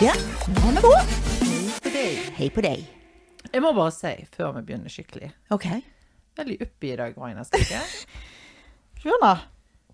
[0.00, 0.14] Ja,
[0.80, 0.88] på.
[1.84, 2.32] For deg.
[2.38, 2.86] Hei på deg.
[3.52, 5.66] Jeg må bare si, før vi begynner skikkelig Ok.
[6.40, 7.76] Veldig oppi i dag, Raina Stikke.
[9.02, 9.42] Skjønner.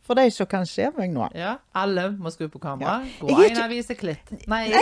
[0.06, 1.26] For de som kan se meg nå.
[1.34, 3.02] Ja, alle må skru på kamera.
[3.02, 3.10] Ja.
[3.18, 4.30] Gå Jeg er viser klitt.
[4.46, 4.70] Nei.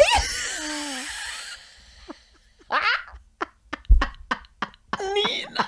[5.17, 5.65] Nina!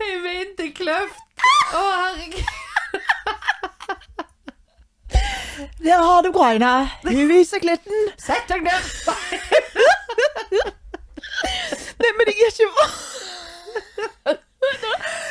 [0.00, 1.20] Jeg mente kløft.
[1.76, 2.59] Å, herregud.
[5.84, 6.72] Der har du Graina.
[7.04, 8.10] Hun viser klitten.
[8.20, 8.82] Sett deg ned.
[12.00, 12.94] Nei, men jeg er ikke varm.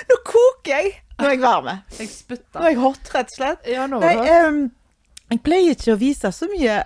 [0.09, 0.91] Nå koker jeg.
[1.19, 1.69] Nå er jeg varm.
[1.99, 3.69] Jeg Nå er jeg hot, rett og slett.
[3.69, 4.59] Ja, nå var det em,
[5.29, 6.79] jeg pleier ikke å vise så mye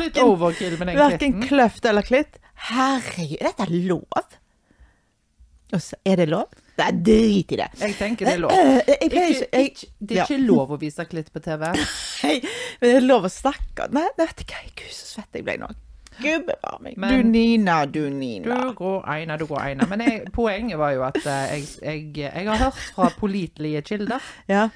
[0.00, 2.38] litt overkill med den Verken kløft eller klitt.
[2.70, 4.06] Herregud, dette er lov?
[5.74, 6.48] Og så er det lov?
[6.76, 7.68] Nei, drit i det.
[7.80, 8.52] Jeg tenker det er lov.
[8.52, 10.26] Eh, Jeg pleier Ikke, jeg, ikke, det er ja.
[10.28, 11.66] ikke lov å vise klitt på TV.
[12.26, 12.36] Nei,
[12.80, 14.62] Men det er lov å snakke Nei, vet du hva.
[14.76, 15.70] Gud, så svett jeg ble nå.
[16.16, 16.96] Gud bevare meg.
[16.96, 19.86] Men- du Nina, du Du går eina, du går eina.
[19.88, 24.68] Men jeg, poenget var jo at eh, jeg, jeg, har hørt fra pålitelige kilder Ja,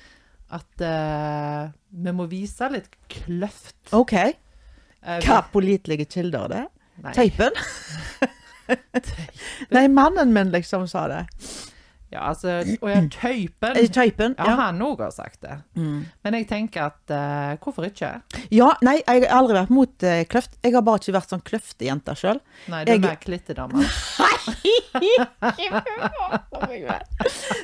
[0.50, 3.76] at uh, vi må vise litt kløft.
[3.94, 4.12] OK.
[4.18, 6.66] Eh, Hva pålitelige kilder er det?
[7.14, 7.52] Teipen?
[9.74, 11.22] Nei, mannen min liksom sa det.
[12.10, 13.76] Ja, altså og ja, tøypen.
[13.94, 14.54] tøypen Ja, Ja.
[14.58, 15.58] han òg har sagt det.
[15.76, 18.10] Men jeg tenker at uh, hvorfor ikke?
[18.50, 18.72] ja.
[18.82, 20.56] Nei, jeg har aldri vært mot uh, kløft.
[20.64, 22.40] Jeg har bare ikke vært sånn kløftejente sjøl.
[22.68, 23.86] Nei, du er Jeg- mer klittedame.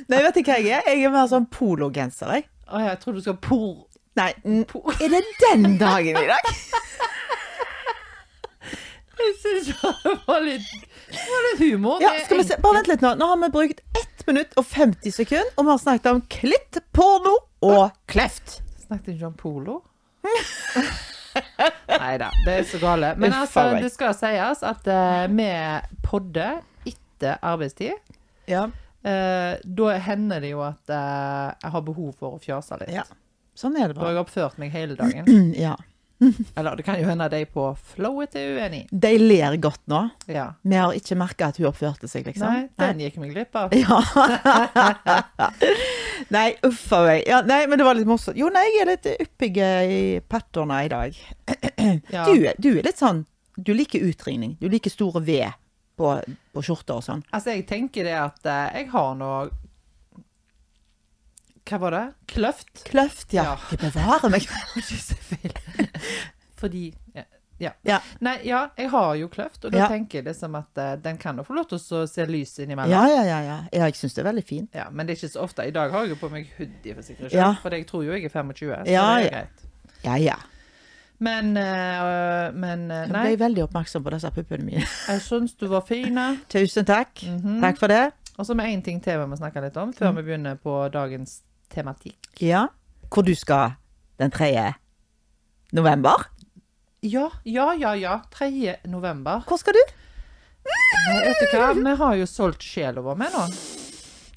[0.08, 0.86] Nei, vet du hva jeg er?
[0.92, 2.46] Jeg er mer sånn pologenser, jeg.
[2.70, 3.84] Å ja, jeg tror du skal por...
[4.16, 4.62] Nei, mm,
[4.96, 6.46] er det den dagen i dag?
[9.16, 9.68] Jeg syns
[10.04, 10.68] det var litt,
[11.08, 12.02] det var litt humor.
[12.04, 12.58] Ja, skal vi se.
[12.62, 13.14] Bare vent litt nå.
[13.20, 16.80] Nå har vi brukt 1 minutt og 50 sekunder, og vi har snakket om klitt,
[16.96, 18.58] porno og kløft.
[18.86, 19.80] Snakket ikke om polo?
[22.00, 23.12] Nei da, det er så gale.
[23.20, 25.50] Men altså, det skal sies at uh, vi
[26.04, 27.96] podder etter arbeidstid.
[28.50, 28.66] Ja.
[29.06, 32.96] Uh, da hender det jo at uh, jeg har behov for å fjase litt.
[32.96, 33.06] ja.
[33.56, 35.28] Sånn er det Da har jeg oppført meg hele dagen.
[35.66, 35.78] Ja.
[36.56, 38.82] Eller det kan jo hende de på flowet er uenig.
[38.90, 40.00] De ler godt nå.
[40.32, 40.46] Ja.
[40.64, 42.48] Vi har ikke merka at hun oppførte seg, liksom.
[42.48, 43.74] Nei, den gikk meg glipp av.
[43.76, 44.00] Ja.
[46.32, 47.22] nei, uff a meg.
[47.28, 48.38] Ja, nei, men det var litt morsomt.
[48.40, 51.20] Jo, nei, jeg er litt uppig i patterne i dag.
[52.10, 52.24] Ja.
[52.26, 53.20] Du, du er litt sånn
[53.54, 54.56] Du liker utringning.
[54.60, 55.36] Du liker store V
[55.96, 56.10] på,
[56.52, 57.22] på skjorter og sånn.
[57.30, 59.46] Altså, jeg tenker det at eh, jeg har noe
[61.66, 62.04] Hva var det?
[62.30, 62.84] Kløft?
[62.86, 63.42] Kløft, ja.
[63.56, 63.78] Ja.
[63.80, 64.46] Bevarer meg.
[66.60, 67.22] Fordi ja,
[67.58, 67.70] ja.
[67.82, 67.98] Ja.
[68.20, 69.88] Nei, ja, jeg har jo kløft, og da Ja.
[69.88, 72.92] tenker jeg liksom at uh, den kan jo få lov til å se lys innimellom.
[72.92, 73.38] Ja, ja, ja.
[73.44, 73.56] ja.
[73.72, 74.74] ja jeg syns det er veldig fint.
[74.76, 75.64] Ja, men det er ikke så ofte.
[75.66, 77.40] I dag har jeg jo på meg hoodie, for sikkerhets skyld.
[77.40, 77.54] Ja.
[77.62, 79.30] For jeg tror jo jeg er 25, så Ja, det er ja.
[79.40, 79.66] greit.
[80.04, 80.36] Ja, ja.
[81.18, 84.84] Men, uh, men eh, Jeg ble veldig oppmerksom på disse puppene mine.
[85.08, 86.18] jeg syns du var fin.
[86.52, 87.22] Tusen takk.
[87.24, 87.60] Mhm.
[87.64, 88.04] Takk for det.
[88.36, 90.16] Og så med én ting til vi må snakke litt om, før Mm.
[90.20, 91.38] vi begynner på dagens
[91.72, 92.18] tematikk.
[92.42, 92.66] Ja.
[93.10, 93.76] Hvor du skal
[94.20, 94.72] den 3.
[95.76, 96.26] november?
[97.06, 98.20] Ja, ja, ja, ja.
[98.34, 98.76] 3.
[98.90, 99.44] november.
[99.46, 99.82] Hvor skal du?
[100.66, 101.68] Nei, vet du hva?
[101.78, 103.44] Vi har jo solgt sjela vår med nå.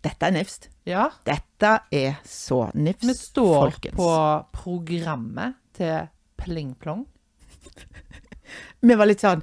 [0.06, 0.70] Dette er nifst.
[0.88, 1.08] Ja.
[1.28, 3.96] Dette er så nifst, Vi står folkens.
[3.98, 4.12] på
[4.56, 6.08] programmet til
[6.40, 7.06] Pling Plong.
[8.86, 9.42] Vi var litt sånn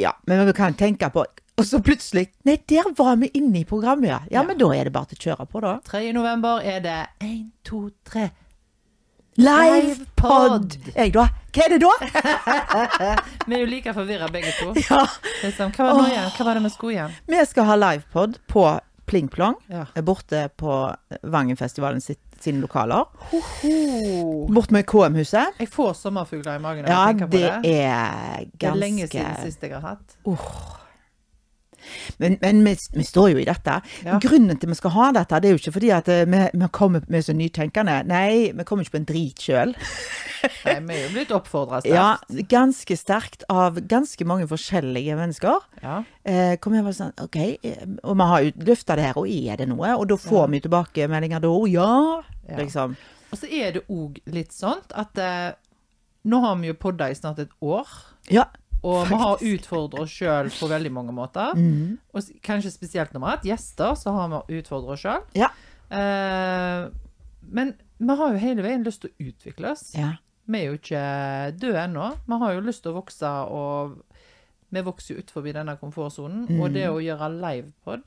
[0.00, 1.22] Ja, men vi kan tenke på
[1.56, 4.18] Og så plutselig Nei, der var vi inne i programmet, ja.
[4.30, 4.42] Ja, Ja.
[4.46, 5.78] men da er det bare til å kjøre på, da.
[5.88, 6.12] 3.
[6.12, 8.26] november er det 1, 2, 3
[9.36, 10.76] Livepod!
[10.96, 11.26] Jeg, da.
[11.52, 11.90] Hva er det da?
[13.48, 14.70] Vi er jo like forvirra begge to.
[14.88, 15.02] Ja.
[15.42, 17.16] Liksom, hva, var det hva var det vi skulle igjen?
[17.28, 18.64] Vi skal ha livepod på
[19.06, 19.58] Pling Plong.
[19.70, 19.84] Ja.
[20.02, 20.78] Borte på
[21.22, 23.04] Vangenfestivalen sitt, sine lokaler.
[23.30, 24.46] Ho-ho.
[24.56, 25.60] Bort med KM-huset.
[25.60, 27.76] Jeg får sommerfugler i magen når Ja, jeg tenker på det det.
[27.84, 30.16] er Det er lenge siden sist jeg har hatt.
[32.18, 33.78] Men, men vi, vi står jo i dette.
[34.06, 34.18] Ja.
[34.22, 36.68] Grunnen til vi skal ha dette, det er jo ikke fordi at eh, vi, vi
[36.72, 37.98] kommer med så nytenkende.
[38.08, 39.74] Nei, vi kommer ikke på en drit sjøl.
[40.66, 42.08] Nei, vi er jo blitt oppfordra Ja,
[42.50, 45.64] ganske sterkt av ganske mange forskjellige mennesker.
[45.82, 46.00] Ja.
[46.26, 49.30] Eh, kom hjem og sånn, ok, eh, og vi har jo lufta det her, og
[49.30, 49.92] er det noe?
[49.96, 50.46] Og da får Ja.
[50.52, 51.90] vi tilbakemeldinger da, ja,
[52.48, 52.56] Ja.
[52.60, 52.96] liksom.
[53.32, 55.52] Og så er det òg litt sånn at eh,
[56.26, 57.86] nå har vi jo podda i snart et år.
[58.30, 58.44] Ja,
[58.86, 61.56] Og vi har utfordret utfordra oss sjøl på veldig mange måter.
[61.58, 61.96] Mm.
[62.14, 65.24] Og kanskje spesielt når vi har hatt gjester, så har vi utfordra oss sjøl.
[65.34, 65.48] Ja.
[65.90, 66.86] Eh,
[67.56, 69.90] men vi har jo hele veien lyst til å utvikle oss.
[69.98, 70.14] ja.
[70.46, 71.00] Vi er jo ikke
[71.58, 72.04] døde ennå.
[72.30, 73.96] Vi har jo lyst til å vokse, og
[74.70, 76.44] vi vokser jo utenfor denne komfortsonen.
[76.62, 78.06] Og det å gjøre livepod,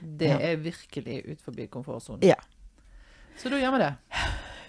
[0.00, 0.38] det Ja.
[0.38, 2.24] er virkelig utenfor komfortsonen.
[2.24, 2.38] Ja.
[3.36, 3.92] Så da gjør vi det.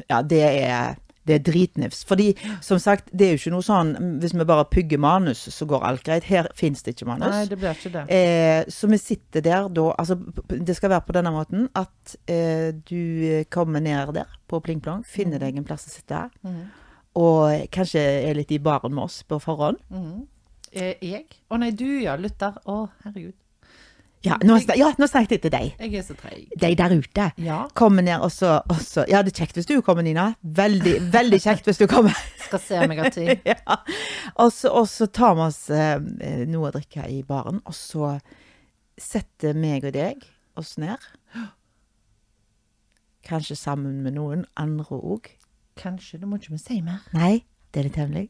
[0.09, 0.95] Ja, det er
[1.25, 2.04] Det er dritnifs.
[2.06, 2.30] Fordi,
[2.62, 5.86] som sagt, det er jo ikke noe sånn Hvis vi bare pugger manus, så går
[5.88, 6.27] alt greit.
[6.30, 7.33] Her fins det ikke manus.
[7.33, 8.06] Nei, det blir ikke det.
[8.13, 10.18] Eh, så vi sitter der da Altså,
[10.50, 15.04] det skal være på denne måten at eh, du kommer ned der på Pling Plong,
[15.07, 16.60] finner deg en plass å sitte, mm.
[17.22, 19.81] og kanskje er litt i baren med oss på forhånd.
[19.89, 20.27] Mm.
[20.75, 21.25] Eh, Jeg?
[21.50, 22.60] Å nei, du ja, lytter.
[22.68, 23.36] Å, herregud.
[24.25, 25.74] Ja, nå, ja, nå snakket jeg til deg.
[25.77, 26.48] Jeg er så treig.
[26.57, 27.27] De der ute.
[27.42, 27.60] Ja.
[27.77, 28.56] Kommer ned, og så,
[29.10, 30.31] Ja, det er kjekt hvis du kommer, Nina.
[30.42, 32.16] Veldig, veldig kjekt hvis du kommer.
[32.48, 33.45] Skal se om jeg har tid.
[33.51, 33.77] ja.
[34.42, 36.00] Og så, tar vi oss eh,
[36.50, 38.16] noe å drikke i baren, og så
[38.98, 40.25] setter meg og deg
[40.57, 41.01] oss ned.
[43.25, 45.30] Kanskje sammen med noen andre òg.
[45.77, 47.06] Kanskje, det må ikke vi si mer.
[47.13, 47.44] Nei,
[47.74, 48.27] det er litt hemmelig.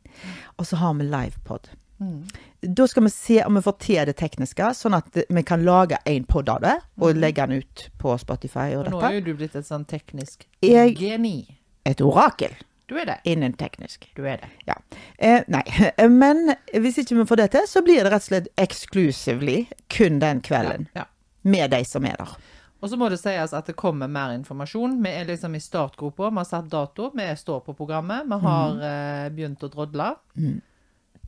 [0.58, 1.72] Og så har vi livepod.
[2.02, 2.28] Mm.
[2.76, 5.98] Da skal vi se om vi får til det tekniske, sånn at vi kan lage
[6.06, 9.22] en pod av det, og legge den ut på Spotify og Og nå er jo
[9.22, 11.58] du blitt et sånn teknisk Jeg- geni.
[11.86, 12.52] Et orakel
[12.88, 13.18] Du er det.
[13.26, 14.08] innen teknisk.
[14.16, 14.50] Du er det.
[14.68, 14.76] Ja.
[15.20, 15.64] Eh, nei,
[16.10, 20.20] men hvis ikke vi får det til, så blir det rett og slett exclusively kun
[20.20, 20.88] den kvelden.
[20.96, 21.06] Ja.
[21.44, 22.36] Med de som er der.
[22.84, 25.00] Og så må det sies at det kommer mer informasjon.
[25.02, 26.30] Vi er liksom i startgropa.
[26.30, 27.10] Vi har satt dato.
[27.16, 28.26] Vi står på programmet.
[28.30, 28.82] Vi har Mm.
[28.82, 30.16] eh, begynt å drodle.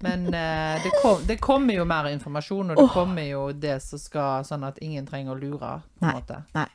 [0.05, 3.97] Men uh, det, kom, det kommer jo mer informasjon, og det kommer jo det som
[4.01, 6.15] skal Sånn at ingen trenger å lure, på en Nei.
[6.19, 6.41] måte.
[6.53, 6.67] Nei.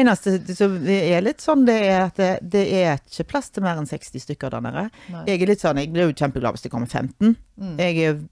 [0.00, 3.80] Eneste som er litt sånn, det er at det, det er ikke plass til mer
[3.80, 4.86] enn 60 stykker der nede.
[5.28, 7.36] Jeg er litt sånn, jeg blir jo kjempeglad hvis det kommer 15.
[7.60, 7.74] Mm.
[7.78, 8.22] Jeg er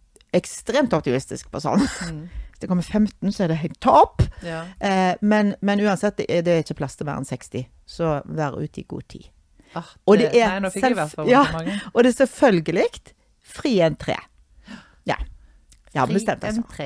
[0.40, 1.84] ekstremt optimistisk på sånn.
[2.08, 2.22] Mm.
[2.60, 4.20] Hvis det kommer 15, så er det helt topp.
[4.44, 4.66] Ja.
[4.84, 7.64] Eh, men, men uansett, det er, det er ikke plass til mer enn 60.
[7.88, 9.30] Så vær ute i god tid.
[9.72, 11.40] Ah, Og det er Nei, ja.
[11.94, 13.14] Og det er selvfølgelig
[13.54, 14.18] fri entré.
[15.08, 15.16] Ja.
[15.92, 16.62] Jeg har bestemt, altså.
[16.62, 16.76] sånn.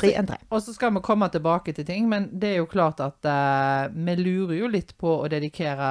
[0.00, 0.38] Fri entré.
[0.48, 3.92] Og så skal vi komme tilbake til ting, men det er jo klart at uh,
[3.92, 5.88] vi lurer jo litt på å dedikere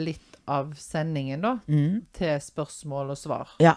[0.00, 2.02] litt av sendingen, da, Mm.
[2.12, 3.52] til spørsmål og svar.
[3.60, 3.76] Ja.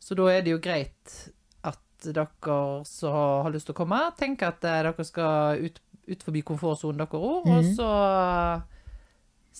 [0.00, 1.16] Så da er det jo greit
[1.62, 5.80] at dere som har lyst til å komme, tenker at uh, dere skal ut,
[6.10, 7.90] ut forbi komfortsonen dere òg, og så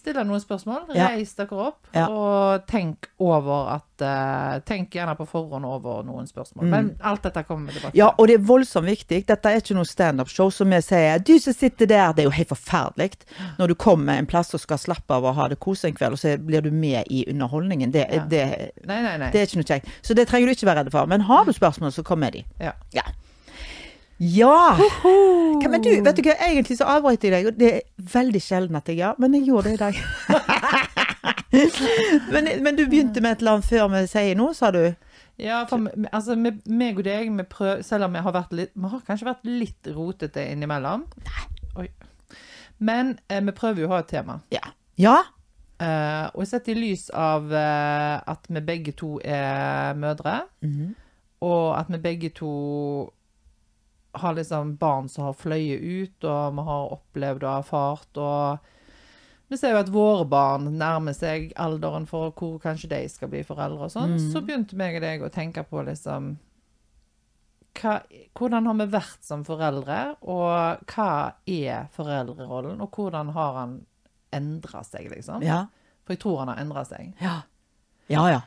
[0.01, 0.89] stille noen spørsmål.
[0.97, 1.11] Ja.
[1.13, 2.07] Reis dere opp, Ja.
[2.09, 6.65] og tenk over at uh, Tenk gjerne på forhånd over noen spørsmål.
[6.73, 7.99] Men alt dette kommer vi tilbake til.
[8.01, 9.21] ja, og det er voldsomt viktig.
[9.29, 11.19] Dette er ikke noe standup-show som vi sier.
[11.21, 13.11] Du som sitter der, det er jo helt forferdelig.
[13.59, 16.17] Når du kommer en plass og skal slappe av og ha det kose en kveld,
[16.17, 17.93] og så blir du med i underholdningen.
[17.93, 18.25] Det, Ja.
[18.25, 18.45] det,
[18.87, 19.31] Nei, nei, nei.
[19.31, 19.89] det er ikke noe kjekt.
[20.03, 21.07] Så det trenger du ikke være redd for.
[21.07, 22.45] Men har du spørsmål, så kom med de.
[22.61, 22.73] Ja.
[24.21, 24.77] Ja.
[24.77, 28.43] Hva, men du, vet du hva, egentlig så avbrøt jeg deg, og det er veldig
[28.45, 30.01] sjelden at jeg gjør, men jeg gjorde det i dag.
[32.35, 34.83] men, men du begynte med et eller annet før vi sier noe, sa du?
[35.41, 39.01] Ja, for altså, meg og deg, prøv, selv om vi har vært litt Vi har
[39.07, 41.07] kanskje vært litt rotete innimellom.
[41.81, 41.87] Oi.
[42.85, 44.39] Men eh, vi prøver jo å ha et tema.
[44.53, 44.67] Ja.
[45.01, 45.17] Ja?
[45.81, 50.93] Eh, og sett i lys av eh, at vi begge to er mødre, Mhm.
[51.41, 52.51] og at vi begge to
[54.13, 59.59] har liksom barn som har fløyet ut, og vi har opplevd og erfart, og vi
[59.59, 63.89] ser jo at våre barn nærmer seg alderen for hvor kanskje de skal bli foreldre
[63.89, 64.15] og sånn.
[64.31, 66.37] Så begynte meg og deg å tenke på liksom
[67.81, 67.97] hva,
[68.39, 71.11] Hvordan har vi vært som foreldre, og hva
[71.47, 73.77] er foreldrerollen, og hvordan har han
[74.35, 75.43] endra seg, liksom?
[75.47, 75.65] Ja.
[76.05, 77.13] For jeg tror han har endra seg.
[77.23, 77.41] Ja.
[78.11, 78.41] Ja, ja.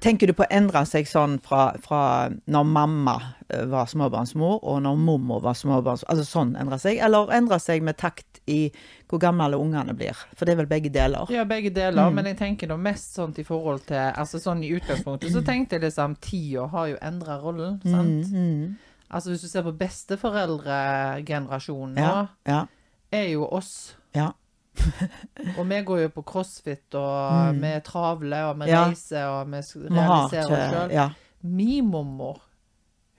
[0.00, 3.16] Tenker du på å endre seg sånn fra, fra når mamma
[3.48, 6.08] eh, var småbarnsmor, og når mormor var småbarnsmor?
[6.12, 6.94] Altså sånn endre seg?
[7.04, 8.72] Eller endre seg med takt i
[9.08, 10.16] hvor gamle ungene blir?
[10.36, 11.24] For det er vel begge deler?
[11.32, 14.72] Ja, begge deler, men jeg tenker da mest sånn i forhold til Altså sånn i
[14.76, 18.26] utgangspunktet så tenkte jeg liksom tida har jo endra rollen, sant?
[18.32, 18.64] Mm,
[19.08, 22.66] Altså hvis du ser på besteforeldregenerasjonen nå, ja, ja,
[23.12, 23.96] er jo oss.
[24.16, 24.30] ja.
[25.58, 28.68] Og vi går jo på crossfit, og vi er travle, og vi Mm.
[28.72, 28.84] Ja.
[28.88, 30.92] reiser, og vi realiserer oss sjøl.
[30.92, 31.08] Ja,
[31.42, 32.40] Min mormor,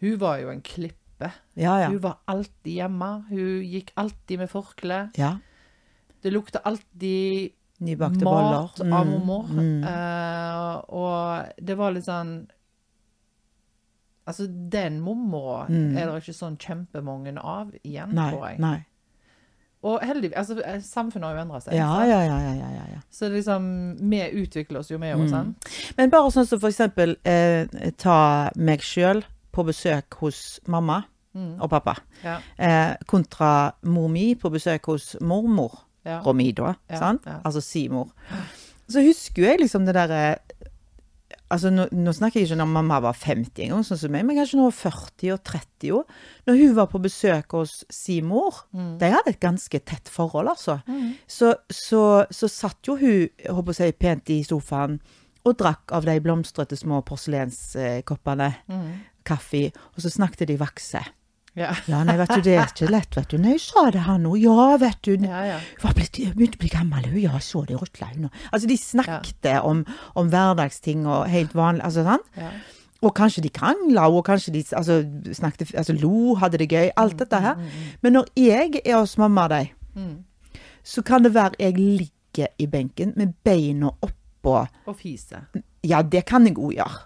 [0.02, 1.32] hun var jo en klippe.
[1.56, 1.78] ja.
[1.80, 1.88] ja.
[1.90, 3.24] Hun var alltid hjemme.
[3.30, 5.10] Hun gikk alltid med forkle.
[5.18, 5.38] ja.
[6.22, 8.52] Det lukta alltid Nybakte boller.
[8.68, 9.46] mat av mormor.
[9.48, 9.84] mm.
[9.88, 12.48] Eh, og det var litt sånn
[14.28, 15.98] Altså, den mormora Mm.
[15.98, 18.60] er det ikke sånn kjempemange av igjen, Nei, tror jeg.
[18.60, 18.86] nei.
[19.84, 21.74] Og heldigvis Altså, eh, samfunnet har jo endra seg.
[21.78, 23.00] Ja, ja, ja, ja, ja, ja, ja.
[23.12, 23.70] Så liksom,
[24.10, 25.70] vi utvikler oss jo med oss, sant?
[25.98, 27.66] Men bare sånn som for eksempel eh,
[27.98, 29.24] ta meg sjøl
[29.56, 31.04] på besøk hos mamma
[31.36, 31.62] Mm.
[31.62, 31.94] og pappa,
[32.24, 32.40] Ja.
[32.58, 35.76] eh, kontra mor mi på besøk hos mormor
[36.26, 36.74] og mi, da.
[36.98, 37.22] Sant?
[37.46, 38.10] Altså si mor.
[38.90, 40.40] Så husker jo jeg liksom det derre
[41.52, 44.38] Altså, nå, nå snakker jeg ikke når mamma var 50 engang, sånn som meg, men
[44.38, 46.04] kanskje nå var 40 og 30 år.
[46.46, 48.98] Når hun var på besøk hos si mor, Mm.
[49.02, 50.80] de hadde et ganske tett forhold, altså.
[51.28, 55.00] Så, så, så satt jo hun, jeg håper si, pent i sofaen
[55.46, 58.52] og drakk av de blomstrete små porselenskoppene.
[59.26, 59.72] Kaffe.
[59.96, 61.02] Og så snakket de vakse.
[61.58, 61.72] Ja.
[61.90, 63.38] Ja, nei, vet du, det er ikke lett, vet du.
[63.42, 64.36] Nei, sa det her nå.
[64.40, 65.16] Ja, vet du.
[65.26, 65.60] Ja, ja.
[65.82, 67.22] Hun begynte å bli gammel, hun.
[67.24, 68.44] Ja, så det rutla hun òg.
[68.52, 69.82] Altså, de snakket om,
[70.20, 72.28] om hverdagsting og helt vanlig, altså sånn.
[72.38, 72.52] Ja.
[73.00, 75.00] Og kanskje de krangla, og kanskje de altså,
[75.36, 76.92] snakket, altså, lo, hadde det gøy.
[77.00, 77.60] Alt dette her.
[78.04, 79.74] Men når jeg er hos mamma og deg,
[80.84, 84.60] så kan det være jeg ligger i benken med beina oppå.
[84.88, 85.42] Og fise.
[85.88, 87.06] Ja, det kan jeg òg gjøre.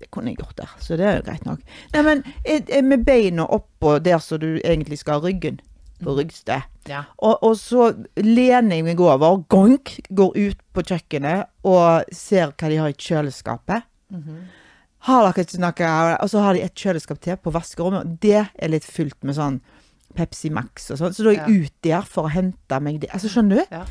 [0.00, 1.62] Det kunne jeg gjort der, så det er jo greit nok.
[1.94, 5.60] Nei, men er, er med beina oppå der som du egentlig skal ha ryggen,
[6.04, 6.66] på ryggstedet.
[6.90, 7.06] Ja.
[7.24, 7.86] Og, og så
[8.20, 12.98] lener jeg meg over, gonk, går ut på kjøkkenet og ser hva de har i
[13.00, 13.86] kjøleskapet.
[15.06, 15.88] Har dere ikke noe
[16.22, 19.38] Og så har de et kjøleskap til på vaskerommet, og det er litt fullt med
[19.38, 19.60] sånn
[20.16, 21.16] Pepsi Max og sånn.
[21.16, 23.10] Så da er jeg ut der for å hente meg det.
[23.14, 23.74] Altså, skjønner du?
[23.80, 23.84] Ja.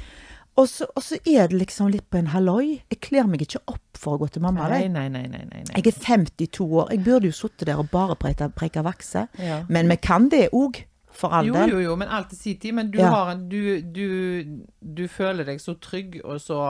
[0.58, 2.82] Og så, og så er det liksom litt på en halloi.
[2.92, 4.70] Jeg kler meg ikke opp for å gå til mamma.
[4.72, 5.76] Nei, nei, nei, nei, nei, nei.
[5.82, 6.92] Jeg er 52 år.
[6.96, 9.26] Jeg burde jo sittet der og bare preika, vakse.
[9.40, 9.58] Ja.
[9.68, 10.80] Men vi kan det òg,
[11.16, 11.70] for all Jo, del.
[11.76, 12.74] jo, jo, men alt til sin tid.
[12.76, 13.10] Men du, Ja.
[13.12, 16.62] har en, du, du, du føler deg så trygg og så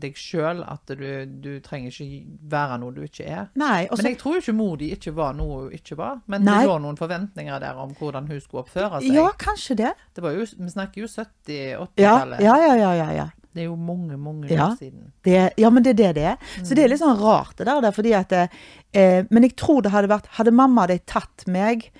[0.00, 3.50] deg sjøl at du, du trenger ikke være noe du ikke er.
[3.60, 6.20] Nei, også, Men jeg tror jo ikke mor di ikke var noe hun ikke var.
[6.32, 6.58] Men Nei.
[6.62, 9.12] det lå noen forventninger der om hvordan hun skulle oppføre seg.
[9.14, 9.92] Ja, kanskje det.
[10.16, 12.40] Det var jo, vi snakker jo 70-80-tallet.
[12.44, 13.28] ja, ja, ja, ja, ja.
[13.52, 14.70] Det er jo mange, mange Ja.
[14.70, 15.12] år siden.
[15.24, 16.36] Det, ja, men det er det det er.
[16.64, 17.84] Så det er litt sånn rart det der.
[17.84, 21.90] er fordi at eh, Men jeg tror det hadde vært Hadde mamma de tatt meg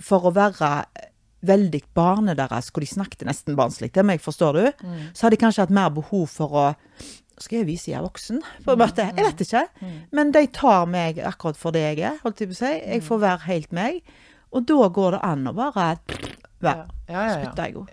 [0.00, 0.84] for å være
[1.46, 4.64] veldig barnet deres, hvor de snakket nesten barnslig til meg, forstår du,
[5.14, 6.66] så hadde jeg kanskje hatt mer behov for å
[7.38, 9.04] skal jeg vise jeg er voksen, på en måte?
[9.14, 9.60] Jeg vet ikke.
[10.10, 12.72] Men de tar meg akkurat for det jeg er, holdt jeg på å si.
[12.82, 14.00] Jeg får være helt meg.
[14.50, 16.18] Og da går det an å bare være.
[16.66, 16.74] Ja,
[17.06, 17.52] ja, ja.
[17.54, 17.84] ja.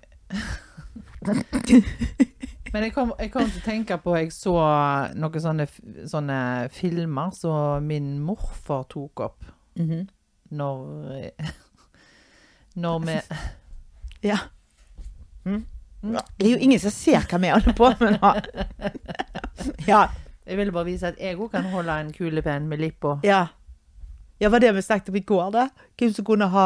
[2.73, 4.55] Men jeg kom, jeg kom til å tenke på Jeg så
[5.15, 5.67] noen sånne,
[6.11, 6.39] sånne
[6.75, 10.05] filmer som min morfar tok opp Mhm.
[10.55, 11.31] når
[12.75, 13.19] Når vi
[14.29, 14.37] Ja.
[15.45, 15.65] Mm.
[16.37, 18.31] Det er jo ingen som ser hva vi holder på med nå.
[19.91, 20.07] Ja.
[20.45, 23.15] Jeg ville bare vise at jeg òg kan holde en kulepenn med lippa.
[23.25, 23.47] Ja.
[24.37, 25.63] Ja, var det vi snakket om i går, da?
[25.97, 26.65] Hvem som kunne ha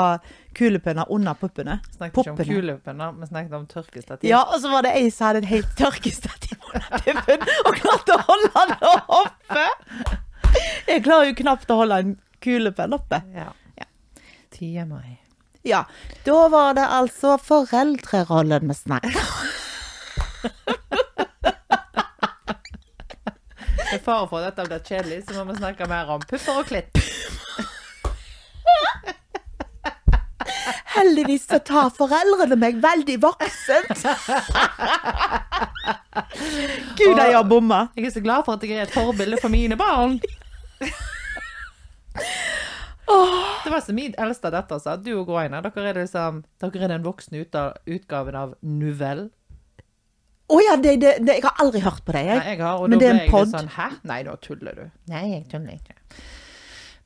[0.58, 1.78] kulepenner under puppene?
[1.94, 4.30] Snakket ikke om kulepenner, vi snakket om tørkestativ.
[4.30, 8.18] Ja, og så var det ei som hadde et helt tørkestativ under puppen, og klarte
[8.18, 9.68] å holde det oppe!
[10.90, 13.22] Jeg klarer jo knapt å holde en kulepenn oppe.
[13.38, 13.52] Ja.
[13.78, 13.88] Ja.
[14.58, 15.20] TMI.
[15.64, 15.86] Ja,
[16.24, 19.18] da var det altså foreldrerollen vi snakket.
[23.92, 26.70] Med fare for at dette blir kjedelig, så må vi snakke mer om puffer og
[26.70, 27.00] klipp.
[30.94, 34.04] Heldigvis så tar foreldrene meg veldig voksent.
[37.00, 37.88] Gud, jeg har bomma.
[37.98, 40.20] Jeg er så glad for at jeg er et forbilde for mine barn.
[43.64, 46.94] Det var som min eldste datter sa, du og Groina, dere er, liksom, dere er
[46.94, 49.30] den voksne ut utgaven av Nouvelle.
[50.50, 52.42] Å ja, det, det, det, jeg har aldri hørt på det, jeg.
[52.42, 53.90] Nei, jeg har, og Men det er en litt sånn, hæ?
[54.10, 54.86] Nei, da tuller du.
[55.12, 55.98] Nei, jeg tuller ikke.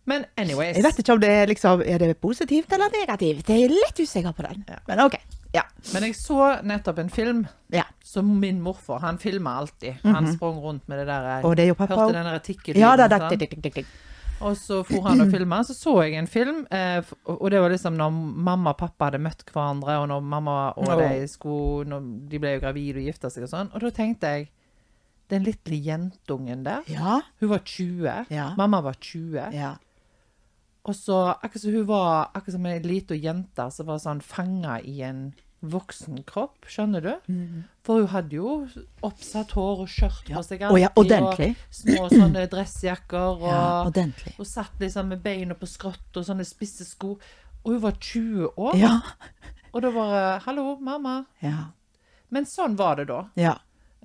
[0.08, 0.78] Men anyways.
[0.78, 3.48] Jeg vet ikke om det er liksom Er det positivt eller negativt.
[3.48, 4.66] Jeg er litt usikker på den.
[4.68, 4.80] Ja.
[4.90, 5.16] Men OK.
[5.54, 5.64] Ja.
[5.94, 7.86] Men jeg så nettopp en film ja.
[8.04, 10.02] som min morfar, han filmer alltid.
[10.04, 11.46] Han sprang rundt med det der.
[11.46, 12.80] Og det er jo pappa hørte den der.
[12.80, 13.38] Ja da, da, sant?
[13.38, 13.94] tikk, tikk, tikk, tikk.
[14.42, 17.70] Og så for han og filma, så så jeg en film, eh, og det var
[17.72, 22.30] liksom når mamma og pappa hadde møtt hverandre, og når mamma og de skulle når
[22.30, 23.72] De ble jo gravide og gifta seg og sånn.
[23.74, 24.50] Og da tenkte jeg
[25.30, 27.22] Den lille jentungen der, Ja.
[27.40, 28.26] hun var 20.
[28.30, 28.54] Ja.
[28.58, 29.52] Mamma var 20.
[29.54, 29.76] ja.
[30.86, 34.82] Og så akkurat som hun var akkurat som ei lita jente som var sånn fanga
[34.84, 37.12] i en voksen kropp, skjønner du?
[37.32, 37.64] Mm.
[37.88, 38.68] For hun hadde jo
[39.04, 40.82] oppsatt hår og skjørt på seg alltid.
[40.84, 41.50] ja, ordentlig.
[41.56, 43.64] og små sånne dressjakker, og, ja.
[43.88, 44.36] Ordentlig.
[44.40, 47.18] og satt liksom med beina på skrått og sånne spisse sko.
[47.64, 49.00] Og hun var 20 år, Ja.
[49.74, 51.26] og da bare 'Hallo, mamma'.
[51.42, 51.72] Ja.
[52.30, 53.26] Men sånn var det da.
[53.36, 53.56] ja.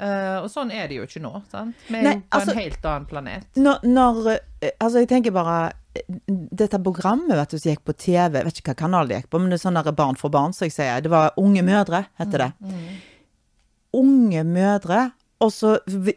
[0.00, 1.42] Uh, og sånn er det jo ikke nå.
[1.50, 1.74] sant?
[1.88, 3.46] Vi er Nei, jo på altså- en helt annen planet.
[3.56, 4.28] Når, når
[4.62, 5.72] eh, Altså, jeg tenker bare
[6.28, 9.30] Dette programmet vet du, som gikk på TV, jeg vet ikke hva kanal det gikk
[9.32, 11.00] på, men det er sånn der Barn for barn, som jeg sier.
[11.02, 12.50] Det var Unge mødre, heter det.
[13.98, 15.08] Unge mødre.
[15.38, 15.76] Og så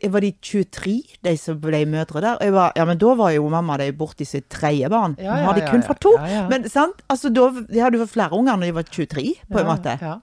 [0.09, 2.39] var de 23, de som ble mødre der.
[2.39, 5.13] Og jeg var, ja, men da var jo mamma de borti sitt tredje barn.
[5.21, 5.87] Ja, Nå har de ja, kun ja.
[5.91, 6.13] fått to.
[6.17, 6.45] Ja, ja.
[6.49, 7.03] Men sant?
[7.07, 9.69] Altså, da, de hadde jo fått flere unger når de var 23, på en Ja,
[9.69, 9.93] måte.
[10.01, 10.15] Ja.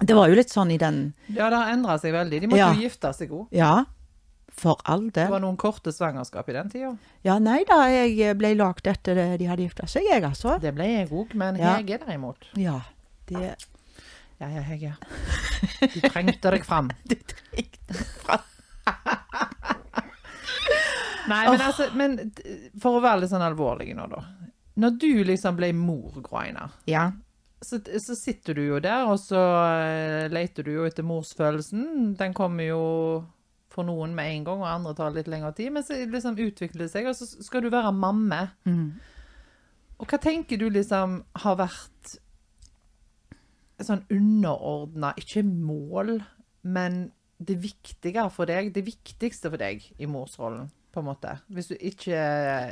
[0.00, 2.38] Det var jo litt sånn i den ja, det har endra seg veldig.
[2.40, 2.68] De måtte Ja.
[2.76, 3.48] jo gifte seg òg.
[3.56, 3.72] Ja,
[4.60, 6.92] for all Det var noen korte svangerskap i den tida.
[7.24, 10.58] Ja, nei da, jeg ble lagd etter det de hadde gifta seg, jeg, altså.
[10.60, 11.76] Det ble jeg òg, men Ja.
[11.78, 12.80] Hege derimot Ja,
[13.30, 13.54] det
[14.40, 14.94] Ja, ja, Hege.
[15.94, 16.88] Du trengte deg fram.
[17.10, 18.46] Du trengte fram.
[21.30, 22.14] Nei, men altså men,
[22.80, 24.22] For å være litt sånn alvorlig nå, da.
[24.80, 27.10] Når du liksom ble mor, Groina, Ja.
[27.62, 29.40] så, så sitter du jo der, og så
[29.76, 32.14] eh, leter du jo etter morsfølelsen.
[32.18, 32.80] Den kommer jo
[33.80, 35.72] for noen med en gang, og andre tar litt lengre tid.
[35.74, 38.42] Men så liksom utvikler det seg, og så skal du være mamme.
[38.68, 38.90] Mm.
[40.00, 42.18] Og hva tenker du liksom har vært
[43.84, 46.18] sånn underordna, ikke mål,
[46.68, 47.06] men
[47.40, 51.38] det viktige for deg, det viktigste for deg i morsrollen, på en måte?
[51.48, 52.20] Hvis du ikke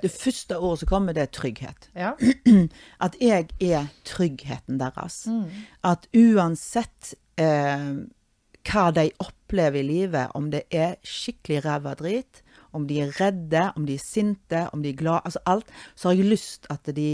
[0.03, 1.89] Det første året som kommer, det er trygghet.
[1.97, 2.13] Ja?
[3.07, 5.25] At jeg er tryggheten deres.
[5.31, 5.49] Mm.
[5.85, 8.05] At uansett eh,
[8.69, 12.43] hva de opplever i livet, om det er skikkelig ræva drit,
[12.77, 16.11] om de er redde, om de er sinte, om de er glade, altså alt, så
[16.11, 17.09] har jeg lyst at de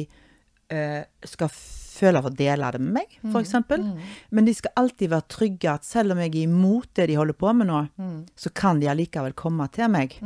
[0.74, 3.84] uh, skal føle for å dele det med meg, for eksempel.
[4.34, 7.38] Men de skal alltid være trygge at selv om jeg er imot det de holder
[7.38, 7.84] på med nå,
[8.34, 10.16] så kan de allikevel komme til meg.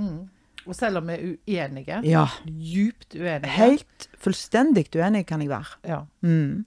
[0.68, 2.26] Og selv om vi er uenige, Ja.
[2.44, 5.78] djupt uenige Helt fullstendig uenig kan jeg være.
[5.88, 6.00] Ja.
[6.22, 6.66] Mm.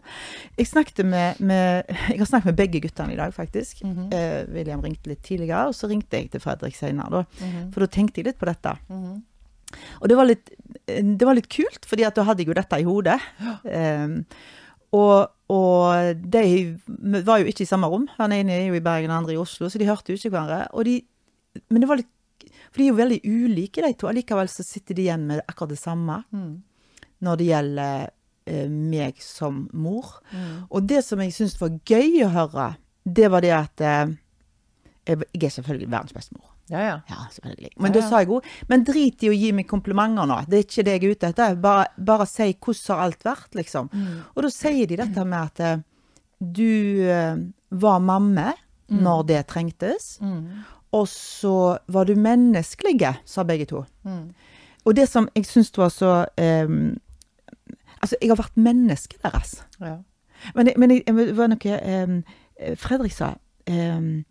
[0.57, 3.83] Jeg, med, med, jeg har snakket med begge guttene i dag, faktisk.
[3.85, 7.09] eh, William ringte litt tidligere, og så ringte jeg til Fredrik senere.
[7.11, 7.49] Da.
[7.73, 8.73] For da tenkte jeg litt på dette.
[10.01, 10.49] Og det var, litt,
[10.87, 13.19] det var litt kult, fordi at da hadde jeg jo dette i hodet.
[13.63, 14.17] Eh,
[14.91, 16.43] og, og de
[17.23, 18.09] var jo ikke i samme rom.
[18.17, 20.33] Han ene er jo i Bergen, den andre i Oslo, så de hørte jo ikke
[20.33, 20.65] hverandre.
[20.83, 20.97] De,
[21.69, 22.11] men det var litt
[22.71, 24.07] For de er jo veldig ulike, de to.
[24.07, 26.21] Allikevel så sitter de igjen med akkurat det samme
[27.21, 28.09] når det gjelder
[28.47, 30.21] eh, meg som mor.
[30.69, 32.69] Og det som jeg syntes var gøy å høre,
[33.03, 34.13] det var det at eh,
[35.07, 36.47] jeg, er selvfølgelig verdens beste mor.
[36.71, 36.97] Ja, ja.
[37.09, 37.73] Ja, selvfølgelig.
[37.77, 40.37] Men Ja, da sa jeg òg Men drit i å gi meg komplimenter nå.
[40.47, 41.55] Det er ikke det jeg er ute etter.
[41.59, 43.89] Bare, bare si hvordan har alt vært, liksom.
[44.35, 45.81] Og da sier de dette med at eh,
[46.39, 47.35] du eh,
[47.69, 48.53] var mamme
[48.91, 50.17] når det trengtes.
[50.91, 53.85] Og så var du menneskelige, sa begge to.
[54.85, 56.97] Og det som jeg syns var så um,
[58.01, 59.63] Altså, jeg har vært mennesket deres.
[59.79, 59.97] ja.
[60.55, 62.23] Men, det- men jeg, det var noe um,
[62.75, 63.35] Fredrik sa
[63.69, 64.25] um,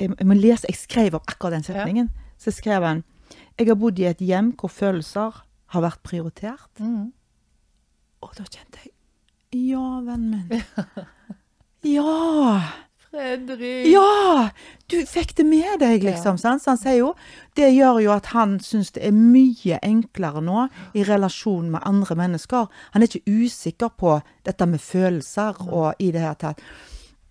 [0.00, 2.08] jeg, jeg må lese Jeg skrev opp akkurat den setningen.
[2.38, 3.04] Så skrev han
[3.58, 6.70] Jeg har bodd i et hjem hvor følelser har vært prioritert.
[6.80, 7.12] Mm.
[8.22, 8.92] Og da kjente jeg
[9.52, 10.62] Ja, vennen min.
[11.94, 12.60] Ja!
[13.12, 13.86] Fredrik!
[13.92, 14.48] Ja!
[14.88, 16.38] Du fikk det med deg, liksom.
[16.40, 16.62] sant?
[16.64, 17.10] Så han sier jo
[17.56, 22.16] Det gjør jo at han syns det er mye enklere nå i relasjon med andre
[22.16, 22.70] mennesker.
[22.94, 24.14] Han er ikke usikker på
[24.48, 26.62] dette med følelser og i det hele tatt.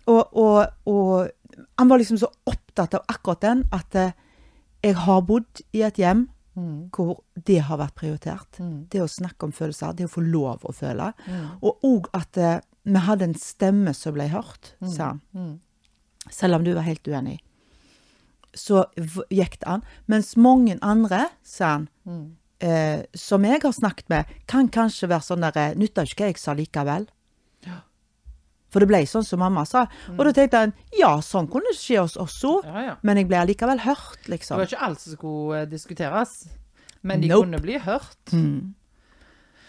[0.05, 4.13] Og, og, og han var liksom så opptatt av akkurat den at eh,
[4.85, 6.27] jeg har bodd i et hjem
[6.93, 8.57] hvor det har vært prioritert.
[8.91, 11.13] Det å snakke om følelser, det å få lov å føle.
[11.63, 15.21] Og òg at eh, vi hadde en stemme som ble hørt, sa han.
[16.29, 17.39] Selv om du var helt uenig.
[18.53, 18.83] Så
[19.31, 19.81] gikk det an.
[20.11, 21.87] Mens mange andre, sa han,
[22.59, 26.31] eh, som jeg har snakket med, kan kanskje være sånn der Nytta Nytter ikke hva
[26.33, 27.07] jeg sa likevel.
[28.71, 29.81] For det ble sånn som mamma sa.
[30.15, 32.63] Og da tenkte han ja, sånn kunne det skje hos oss òg.
[32.69, 32.93] Ja, ja.
[33.03, 34.55] Men jeg ble allikevel hørt, liksom.
[34.55, 36.35] Det var ikke alt som skulle eh, diskuteres,
[37.03, 37.49] men de Nope.
[37.49, 38.31] kunne bli hørt.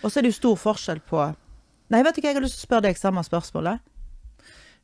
[0.03, 1.25] Og så er det jo stor forskjell på
[1.93, 3.83] Nei, vet du hva, jeg har lyst til å spørre deg samme spørsmålet.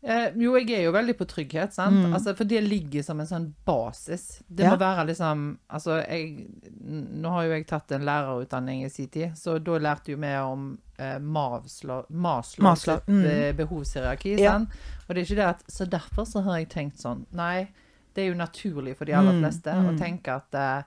[0.01, 2.13] Eh, jo, jeg er jo veldig på trygghet, sant?
[2.15, 4.43] Altså, for det ligger som en sånn basis.
[4.49, 4.71] Det Ja.
[4.71, 6.47] må være liksom Altså, jeg
[6.81, 10.35] Nå har jo jeg tatt en lærerutdanning i sin tid, så da lærte jo vi
[10.39, 13.25] om eh, Maslow, Maslow, Maslow, mm.
[13.25, 14.53] eh, behovshierarki, Ja.
[14.53, 14.71] sant?
[15.09, 17.27] Og det er ikke det at Så derfor så har jeg tenkt sånn.
[17.33, 17.69] Nei,
[18.15, 20.83] det er jo naturlig for de aller Mm, fleste å tenke at eh,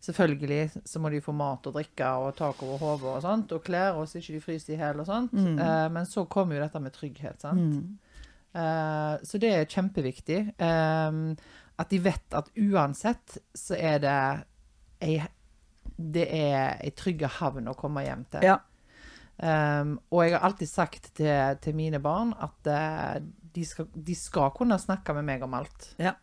[0.00, 3.64] Selvfølgelig så må de få mat og drikke og tak over hodet og sånt, og
[3.64, 5.32] klær, og så ikke de fryser i hjel og sånt.
[5.32, 5.58] Mm.
[5.58, 7.98] Eh, men så kommer jo dette med trygghet, sant.
[8.56, 10.40] Eh, så det er kjempeviktig.
[10.58, 11.22] eh,
[11.78, 14.14] at de vet at uansett så er det
[15.04, 15.18] ei,
[15.94, 18.48] det er ei trygg havn å komme hjem til.
[18.48, 18.58] Ja.
[19.38, 21.30] Um, og jeg har alltid sagt til,
[21.62, 23.20] til mine barn at uh,
[23.54, 25.92] de, skal, de skal kunne snakke med meg om alt.
[26.02, 26.16] Ja.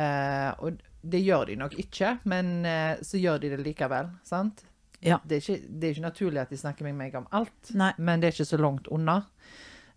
[0.00, 2.64] Uh, og det gjør de nok ikke, men
[3.04, 4.08] så gjør de det likevel.
[4.26, 4.64] sant?
[5.04, 5.20] Ja.
[5.22, 7.92] Det, er ikke, det er ikke naturlig at de snakker med meg om alt, Nei.
[8.00, 9.20] men det er ikke så langt unna.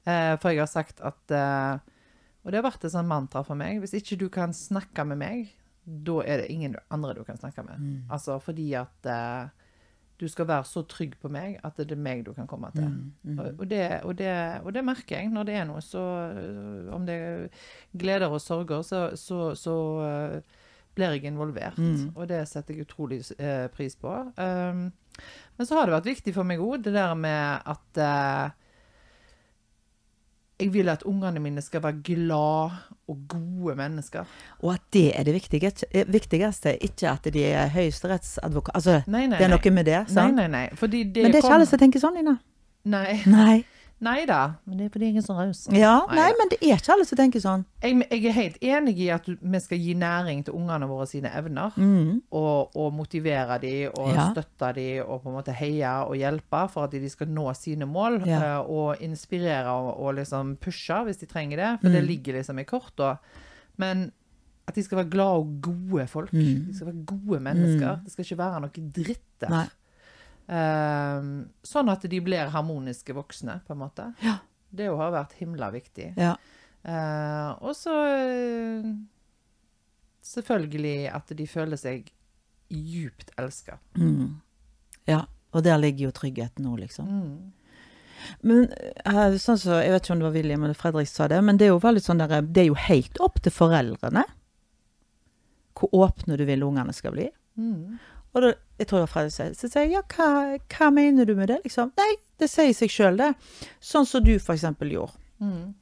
[0.10, 1.80] Eh, for jeg har sagt at eh,
[2.44, 3.82] Og det har vært et sånt mantra for meg.
[3.84, 5.50] Hvis ikke du kan snakke med meg,
[5.84, 7.82] da er det ingen andre du kan snakke med.
[7.82, 7.98] Mm.
[8.16, 9.50] Altså fordi at eh,
[10.20, 12.88] du skal være så trygg på meg at det er meg du kan komme til.
[12.88, 14.32] Mm, Og, og, det, og, det,
[14.64, 15.84] og det merker jeg når det er noe.
[15.84, 16.02] Så
[16.96, 17.46] om det er
[17.96, 20.58] gleder og sorger, så, så, så uh,
[20.96, 21.80] blir jeg involvert.
[21.80, 22.12] Mm.
[22.18, 24.12] Og det setter jeg utrolig uh, pris på.
[24.36, 24.90] Um,
[25.56, 28.52] men så har det vært viktig for meg òg, det der med at øh,
[30.60, 32.74] Jeg vil at ungene mine skal være glad
[33.08, 34.28] og gode mennesker.
[34.60, 38.76] Og at det er det viktigste, eh, viktigste ikke at de er høyesterettsadvokat.
[38.76, 40.36] Altså, Nei, nei, det er noe med det, sant?
[40.36, 40.68] nei, nei.
[40.76, 42.36] Fordi det Men det er ikke alle som tenker sånn, Ina.
[42.86, 43.22] Nei.
[43.26, 43.64] Nei.
[44.02, 44.56] Nei da.
[44.66, 45.62] Men det er fordi jeg er så raus.
[45.76, 47.66] Ja, Nei nei, men det er ikke alle som tenker sånn.
[47.84, 51.32] Jeg, jeg er helt enig i at vi skal gi næring til ungene våre sine
[51.36, 51.72] evner.
[51.76, 52.22] Mm.
[52.32, 54.30] Og, og motivere dem og Ja.
[54.32, 57.86] støtte dem og på en måte heie og hjelpe for at de skal nå sine
[57.86, 58.22] mål.
[58.26, 58.40] Ja.
[58.60, 62.08] eh, Og inspirere og, og liksom pushe hvis de trenger det, for det Mm.
[62.08, 63.18] ligger liksom i korta.
[63.78, 64.12] Men
[64.68, 66.32] at de skal være glade og gode folk.
[66.32, 68.00] De skal være gode mennesker.
[68.06, 69.48] Det skal ikke være noe dritt der.
[69.50, 69.56] Mm.
[69.56, 69.68] Nei.
[70.50, 71.28] Eh,
[71.72, 74.08] sånn at de blir harmoniske voksne, på en måte.
[74.26, 74.40] Ja.
[74.70, 76.14] Det har vært himla viktig.
[76.18, 76.36] Ja.
[76.84, 77.96] Eh, og så
[80.30, 82.12] Selvfølgelig at de føler seg
[82.70, 83.80] djupt elska.
[83.98, 84.40] Mm.
[85.10, 85.24] ja.
[85.50, 87.08] Og der ligger jo tryggheten nå, liksom.
[87.10, 87.54] Mm.
[88.46, 91.40] Men eh, sånn så, Jeg vet ikke om det var William eller Fredrik sa det,
[91.42, 94.26] men det er jo veldig sånn der, det er jo helt opp til foreldrene
[95.80, 97.30] hvor åpne du vil ungene skal bli.
[97.56, 97.98] Mm.
[98.36, 100.28] Og da, jeg tror det var Fredrik så sa ja, hva,
[100.70, 101.90] hva mener du med det, liksom?
[101.98, 103.32] Nei, det sier seg sjøl, det.
[103.82, 105.18] Sånn som du for eksempel gjorde.
[105.42, 105.74] Mm.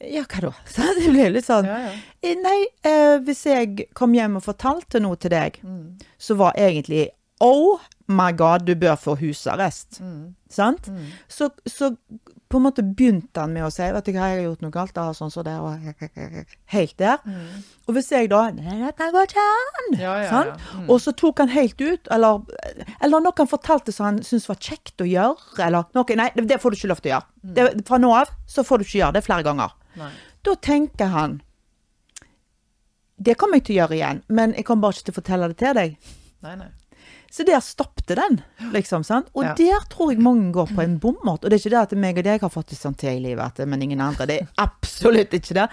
[0.00, 0.50] Ja, hva da?
[0.72, 1.94] Så det ble litt sånn Ja, ja.
[2.22, 5.98] eh, Nei, eh, hvis jeg kom hjem og fortalte noe til deg, Mm.
[6.18, 7.08] så var egentlig
[7.42, 10.00] Oh my god, du bør få husarrest.
[10.00, 10.34] Mm.
[10.50, 10.88] Sant?
[10.88, 11.08] Mm.
[11.28, 11.90] Så, så
[12.48, 14.72] på en måte begynte han med å si Vet du hva, jeg har gjort noe
[14.72, 14.94] galt.
[14.96, 15.76] Da, sånn så der, og
[16.72, 17.18] Helt der.
[17.28, 17.66] Mm.
[17.86, 19.98] Og hvis jeg da dette går ikke an.
[20.00, 20.54] Ja, ja, Sant?
[20.54, 20.78] ja.
[20.80, 20.86] Mm.
[20.88, 22.40] Og så tok han helt ut, eller,
[23.04, 26.46] eller noe han fortalte som han syntes var kjekt å gjøre, eller noe Nei, det,
[26.48, 27.30] det får du ikke lov til å gjøre.
[27.44, 27.52] Mm.
[27.58, 29.76] Det, fra nå av så får du ikke gjøre det flere ganger.
[30.00, 30.10] Nei.
[30.46, 31.40] Da tenker han
[33.18, 35.48] Det kommer jeg til å gjøre igjen, men jeg kommer bare ikke til å fortelle
[35.52, 35.96] det til deg.
[36.46, 36.68] Nei, nei.
[37.30, 38.38] Så der stoppte den,
[38.72, 39.02] liksom.
[39.04, 39.26] sant?
[39.34, 39.54] Og Ja.
[39.54, 41.44] der tror jeg mange går på en bommert.
[41.44, 43.20] Og det er ikke det at meg og deg har fått det sånn til i
[43.20, 44.26] livet, men ingen andre.
[44.26, 45.68] Det er absolutt ikke det.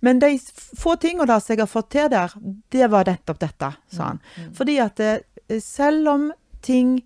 [0.00, 0.38] Men de
[0.78, 2.30] få tingene som jeg har fått til der,
[2.70, 4.20] det var nettopp dette, sa han.
[4.54, 5.18] Fordi at eh,
[5.58, 7.02] selv om ting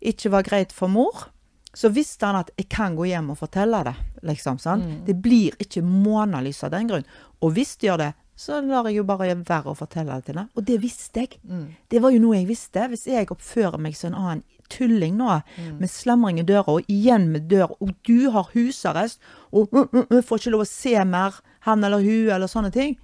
[0.00, 1.26] ikke var greit for mor,
[1.74, 4.58] så visste han at jeg kan gå hjem og fortelle det, liksom.
[4.58, 5.04] sant?
[5.06, 7.04] Det blir ikke månelys av den grunn.
[7.42, 10.36] Og hvis det gjør det, så lar jeg jo bare være å fortelle det til
[10.38, 10.48] henne.
[10.54, 11.40] Og det visste jeg.
[11.42, 11.64] Mm.
[11.90, 12.84] Det var jo noe jeg visste.
[12.92, 15.40] Hvis jeg oppfører meg som en annen tulling nå,
[15.80, 19.18] med slamring i døra, og igjen med døra, og du har husarrest,
[19.50, 22.70] og uh, uh, uh, får ikke lov å se mer han eller hun, eller sånne
[22.74, 22.98] ting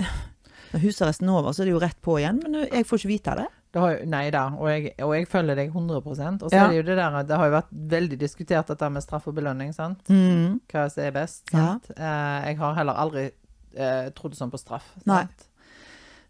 [0.72, 3.10] Når husarresten er over, så er det jo rett på igjen, men jeg får ikke
[3.12, 3.46] vite det.
[3.72, 6.62] Det har, nei da, og jeg, og jeg følger deg 100% Og så Ja.
[6.64, 9.34] er det jo det der Det har jo vært veldig diskutert dette med straff og
[9.36, 10.00] belønning, sant?
[10.08, 10.60] Mm.
[10.72, 11.58] Hva som er best, Ja.
[11.58, 11.90] sant?
[11.96, 13.30] Eh, jeg har heller aldri
[13.74, 14.86] eh, trodd sånn på straff.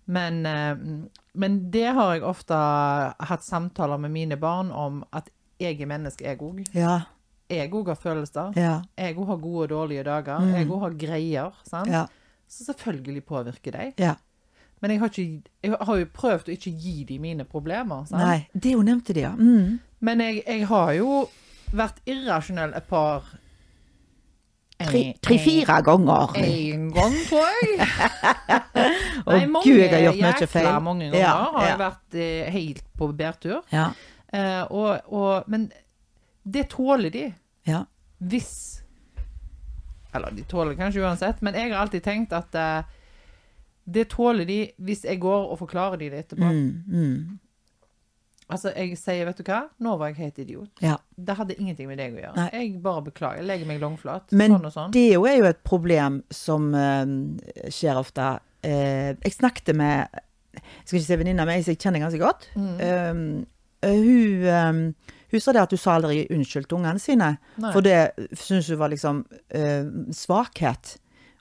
[0.08, 0.76] Men, eh,
[1.34, 2.56] men det har jeg ofte
[3.28, 5.28] hatt samtaler med mine barn om at
[5.60, 6.62] jeg er menneske, jeg òg.
[6.72, 7.00] Ja.
[7.50, 8.54] Jeg òg har følelser.
[8.56, 8.78] Ja.
[8.96, 10.40] Jeg òg har gode og dårlige dager.
[10.44, 10.54] Mm.
[10.54, 11.60] Jeg òg har greier.
[11.68, 11.90] Sant?
[11.92, 12.06] Ja.
[12.48, 13.92] Så selvfølgelig påvirker de.
[13.98, 14.14] ja.
[14.80, 18.04] Men jeg har, ikke, jeg har jo prøvd å ikke gi dem mine problemer.
[18.06, 18.22] Sant?
[18.22, 18.46] Nei.
[18.54, 19.32] Det hun nevnte de, ja.
[19.34, 19.78] Mm.
[20.06, 21.16] Men jeg, jeg har jo
[21.74, 23.26] vært irrasjonell et par
[24.78, 26.36] Tre-fire ganger.
[26.38, 27.86] En gang, tror jeg.
[29.26, 30.68] Å gud, jeg har gjort mye feil.
[30.86, 33.58] Mange ganger Ja, har jeg vært eh, helt på bærtur.
[33.74, 33.88] Ja.
[34.30, 35.66] Eh, og, og, men
[36.46, 37.24] det tåler de
[37.66, 37.82] Ja.
[38.22, 38.84] hvis
[40.14, 42.94] Eller de tåler kanskje uansett, men jeg har alltid tenkt at eh,
[43.88, 46.44] det tåler de hvis jeg går og forklarer de det etterpå.
[46.44, 46.84] Mm.
[46.86, 47.38] Mm.
[48.48, 50.70] Altså, jeg sier, vet du hva, nå var jeg helt idiot.
[50.80, 50.96] ja.
[51.18, 52.34] Det hadde ingenting med deg å gjøre.
[52.36, 52.48] Nei.
[52.54, 53.42] Jeg bare beklager.
[53.42, 54.30] Jeg legger meg langflat.
[54.32, 54.92] Men sånn sånn.
[54.94, 57.02] det er jo et problem som uh,
[57.74, 58.28] skjer ofte.
[58.64, 60.20] Uh, jeg snakket med
[60.54, 62.48] Jeg skal ikke si venninna mi, jeg kjenner ganske godt.
[62.58, 63.44] Mm.
[63.82, 67.28] Eh, hun, eh, hun sa det at hun sa aldri unnskyld til ungene sine.
[67.60, 67.72] Nei.
[67.74, 67.98] For det
[68.32, 70.96] syntes hun var liksom uh, svakhet.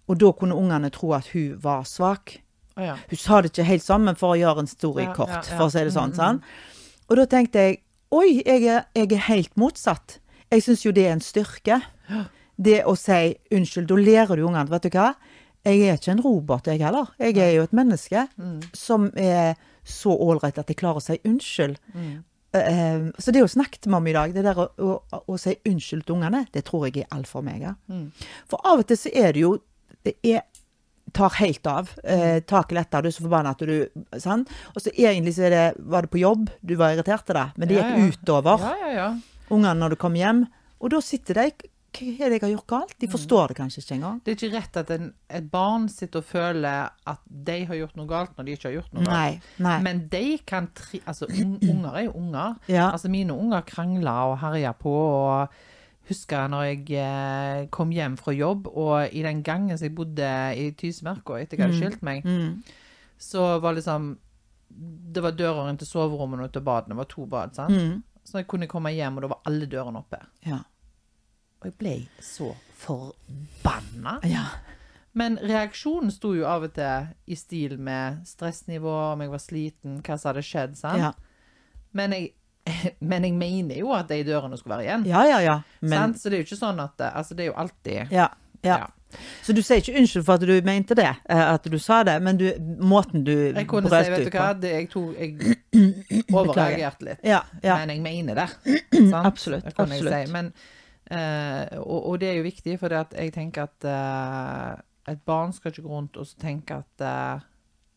[0.08, 2.38] Og da kunne ungene tro at hun var svak.
[2.78, 2.98] Oh, ja.
[3.10, 5.66] Hun sa det ikke helt sånn, men for å gjøre en story Ja, kort, for
[5.66, 6.14] å si det sånn.
[6.14, 6.76] Mm, mm, sant?
[7.10, 7.80] Og da tenkte jeg
[8.12, 10.20] oi, jeg er, jeg er helt motsatt.
[10.52, 11.82] Jeg syns jo det er en styrke.
[12.58, 13.88] Det å si unnskyld.
[13.90, 14.70] Da lærer du ungene.
[14.72, 15.12] Vet du hva?
[15.68, 17.10] Jeg er ikke en robot, jeg heller.
[17.20, 18.62] Jeg er jo et menneske Mm.
[18.74, 21.78] som er så ålreit at jeg klarer å si unnskyld.
[21.94, 22.24] Mm.
[22.56, 25.58] Uh, så det å snakke med om i dag, det der å, å, å si
[25.68, 27.68] unnskyld til ungene, det tror jeg er altfor meg.
[27.92, 28.08] Mm.
[28.50, 29.58] For av og til så er det jo
[30.06, 30.42] Det er
[31.18, 31.94] tar helt av.
[32.04, 34.46] Eh, taket letter, du er så forbanna at du sånn.
[34.74, 37.70] Og så egentlig så det Var det på jobb du var irritert til det, men
[37.70, 38.06] det gikk ja.
[38.12, 39.10] utover Ja, ja, ja.
[39.50, 40.46] ungene når du kom hjem.
[40.78, 41.48] Og da sitter de
[41.98, 42.92] Hva er det jeg har gjort galt?
[42.94, 43.00] Mm.
[43.02, 44.18] De forstår det kanskje ikke engang.
[44.22, 45.08] Det er ikke rett at en,
[45.40, 48.76] et barn sitter og føler at de har gjort noe galt når de ikke har
[48.76, 49.16] gjort noe galt.
[49.16, 49.64] Nei.
[49.66, 49.78] nei.
[49.88, 51.02] Men de kan tri...
[51.10, 51.30] Altså,
[51.72, 52.60] unger er jo unger.
[52.84, 55.58] Altså, mine unger krangler og herjer på og
[56.10, 60.30] husker når jeg eh, kom hjem fra jobb, og i den gangen som jeg bodde
[60.58, 62.64] i Tysmerka etter jeg hadde skilt meg, Mm.
[63.20, 64.18] så var liksom
[64.70, 65.32] Det var
[65.70, 66.90] inn til soverommene og til badene.
[66.94, 67.72] Det var to bad, sant.
[67.72, 68.04] Mm.
[68.24, 70.20] Så jeg kunne komme hjem, og da var alle dørene oppe.
[70.46, 70.58] Ja.
[71.62, 74.20] Og jeg ble så forbanna.
[74.24, 74.46] ja.
[75.18, 79.96] Men reaksjonen sto jo av og til i stil med stressnivå, om jeg var sliten,
[80.06, 81.00] hva som hadde skjedd, sant.
[81.02, 81.12] Ja.
[81.98, 82.34] Men, jeg,
[83.12, 85.08] men jeg mener jo at de dørene skulle være igjen.
[85.10, 85.58] ja, ja, ja.
[85.82, 86.16] Men?
[86.18, 88.30] Så det er jo ikke sånn at Altså, det er jo alltid ja,
[88.66, 88.86] ja.
[89.42, 92.18] Så du sier ikke unnskyld for at du mente det, eh, at du sa det,
[92.22, 92.50] men du,
[92.84, 97.24] måten du Jeg kunne si, vet du hva, det, jeg, tog, jeg overreagerte litt.
[97.24, 97.78] Ja, ja.
[97.80, 98.50] Men jeg mener det.
[99.14, 99.22] sant?
[99.22, 100.18] Absolutt, Det absolutt.
[100.18, 100.34] Si.
[100.36, 100.52] Men,
[101.14, 105.72] uh, og, og det er jo viktig, for jeg tenker at uh, et barn skal
[105.72, 107.46] ikke gå rundt og tenke at eh,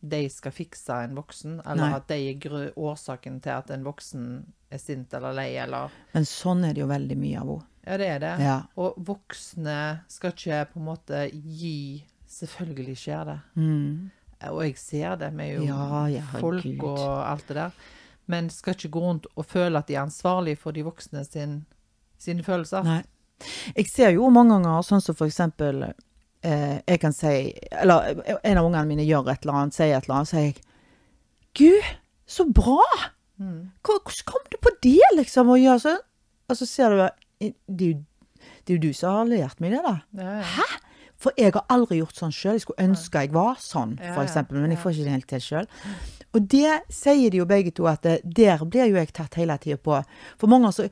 [0.00, 1.96] de skal fikse en voksen, eller Nei.
[1.98, 4.28] at de er årsaken til at en voksen
[4.70, 7.66] er sint eller lei, eller Men sånn er det jo veldig mye av henne.
[7.86, 8.32] Ja, det er det.
[8.44, 8.56] Ja.
[8.76, 9.76] Og voksne
[10.12, 13.38] skal ikke på en måte gi Selvfølgelig skjer det.
[13.58, 14.10] Mm.
[14.52, 16.84] Og jeg ser det med jo Ja, ja, folk Gud.
[16.86, 17.72] og alt det der.
[18.30, 21.64] Men skal ikke gå rundt og føle at de er ansvarlige for de voksne sin,
[22.18, 22.86] sine følelser.
[22.86, 23.02] Nei.
[23.74, 25.88] Jeg ser jo mange ganger sånn som for eksempel
[26.42, 30.20] Jeg kan si Eller en av ungene mine gjør et eller annet, sier et eller
[30.20, 30.62] annet, så sier jeg
[31.58, 31.88] Gud,
[32.30, 32.84] så bra!
[33.40, 33.72] Mm.
[33.84, 35.50] Hvordan kom du på det, liksom?
[35.50, 35.98] Og, sånn?
[36.48, 37.52] Og så ser du det er,
[37.88, 37.96] jo,
[38.62, 39.96] det er jo du som har lært meg det, da.
[40.20, 40.46] Ja, ja.
[40.54, 40.68] Hæ?
[41.20, 42.56] For jeg har aldri gjort sånn sjøl.
[42.56, 45.66] Jeg skulle ønske jeg var sånn, eksempel, men jeg får ikke det helt til sjøl.
[46.30, 49.56] Og det sier de jo begge to, at det, der blir jo jeg tatt hele
[49.60, 49.98] tida på.
[50.40, 50.86] For mange så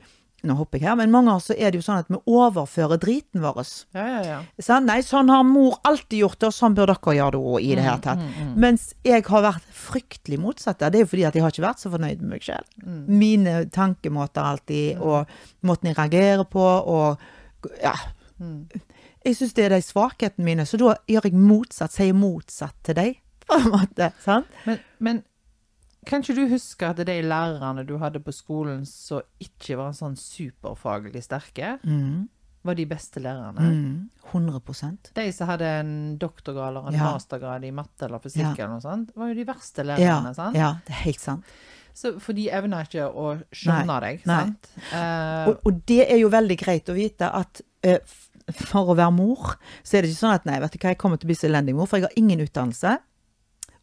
[0.47, 2.99] Nå hopper jeg her, men mange ganger så er det jo sånn at vi overfører
[3.01, 3.57] driten vår.
[3.97, 4.37] ja, ja, ja.
[4.63, 7.57] Sånn, Nei, sånn har mor alltid gjort det, og sånn bør dere gjøre det òg,
[7.65, 8.23] i det hele tatt.
[8.55, 10.79] Mens jeg har vært fryktelig motsatt.
[10.79, 12.69] Det er jo fordi at jeg har ikke vært så fornøyd med meg sjøl.
[13.09, 15.27] Mine tankemåter alltid, og
[15.67, 17.19] måten jeg reagerer på, og
[17.83, 17.95] ja.
[19.25, 22.95] Jeg syns det er de svakhetene mine, så da gjør jeg motsatt, sier motsatt til
[22.95, 23.17] deg,
[23.49, 24.11] på en måte.
[24.23, 24.47] Sant?
[24.63, 25.23] Men, men
[26.07, 30.15] kan ikke du huske at de lærerne du hadde på skolen som ikke var sånn
[30.19, 31.77] superfaglig sterke,
[32.63, 33.65] var de beste lærerne?
[33.71, 34.09] Mm.
[34.33, 37.11] 100% De som hadde en doktorgrad eller en Ja.
[37.13, 38.65] mastergrad i matte eller fysikk Ja.
[38.65, 40.55] eller noe sånt, var jo de verste Ja, lærerne, sant?
[40.55, 41.43] ja, det er helt sant.
[41.93, 44.43] Så, for de evner ikke å skjønne deg, nei.
[44.45, 44.69] sant?
[44.93, 47.97] Eh, Og, og det er jo veldig greit å vite at uh,
[48.53, 50.97] for å være mor, så er det ikke sånn at nei, vet du hva, jeg
[50.97, 52.97] kommer til å bli så elendig mor, for jeg har ingen utdannelse,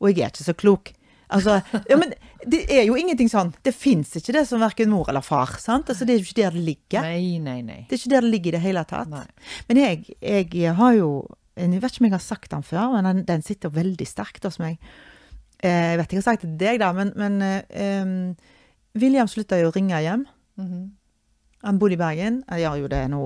[0.00, 0.92] og jeg er ikke så klok.
[1.34, 1.56] Altså,
[1.90, 2.12] ja, men
[2.46, 3.48] det er jo ingenting sånn.
[3.66, 5.56] Det fins ikke det som verken mor eller far.
[5.58, 5.88] sant?
[5.90, 7.02] Altså, Det er jo ikke der det ligger.
[7.02, 7.80] nei, nei, nei.
[7.88, 9.10] Det er ikke der det ligger i det hele tatt.
[9.10, 9.24] Nei.
[9.68, 11.10] Men jeg, jeg har jo
[11.56, 14.44] Jeg vet ikke om jeg har sagt den før, men den, den sitter veldig sterkt
[14.44, 14.76] hos meg.
[15.64, 18.34] Eh, jeg vet ikke om jeg har sagt det til deg, da, men, men eh,
[19.00, 20.26] William slutta jo å ringe hjem.
[20.60, 20.82] Mhm.
[21.64, 22.42] Han bodde i Bergen.
[22.52, 23.22] Jeg gjør jo det nå.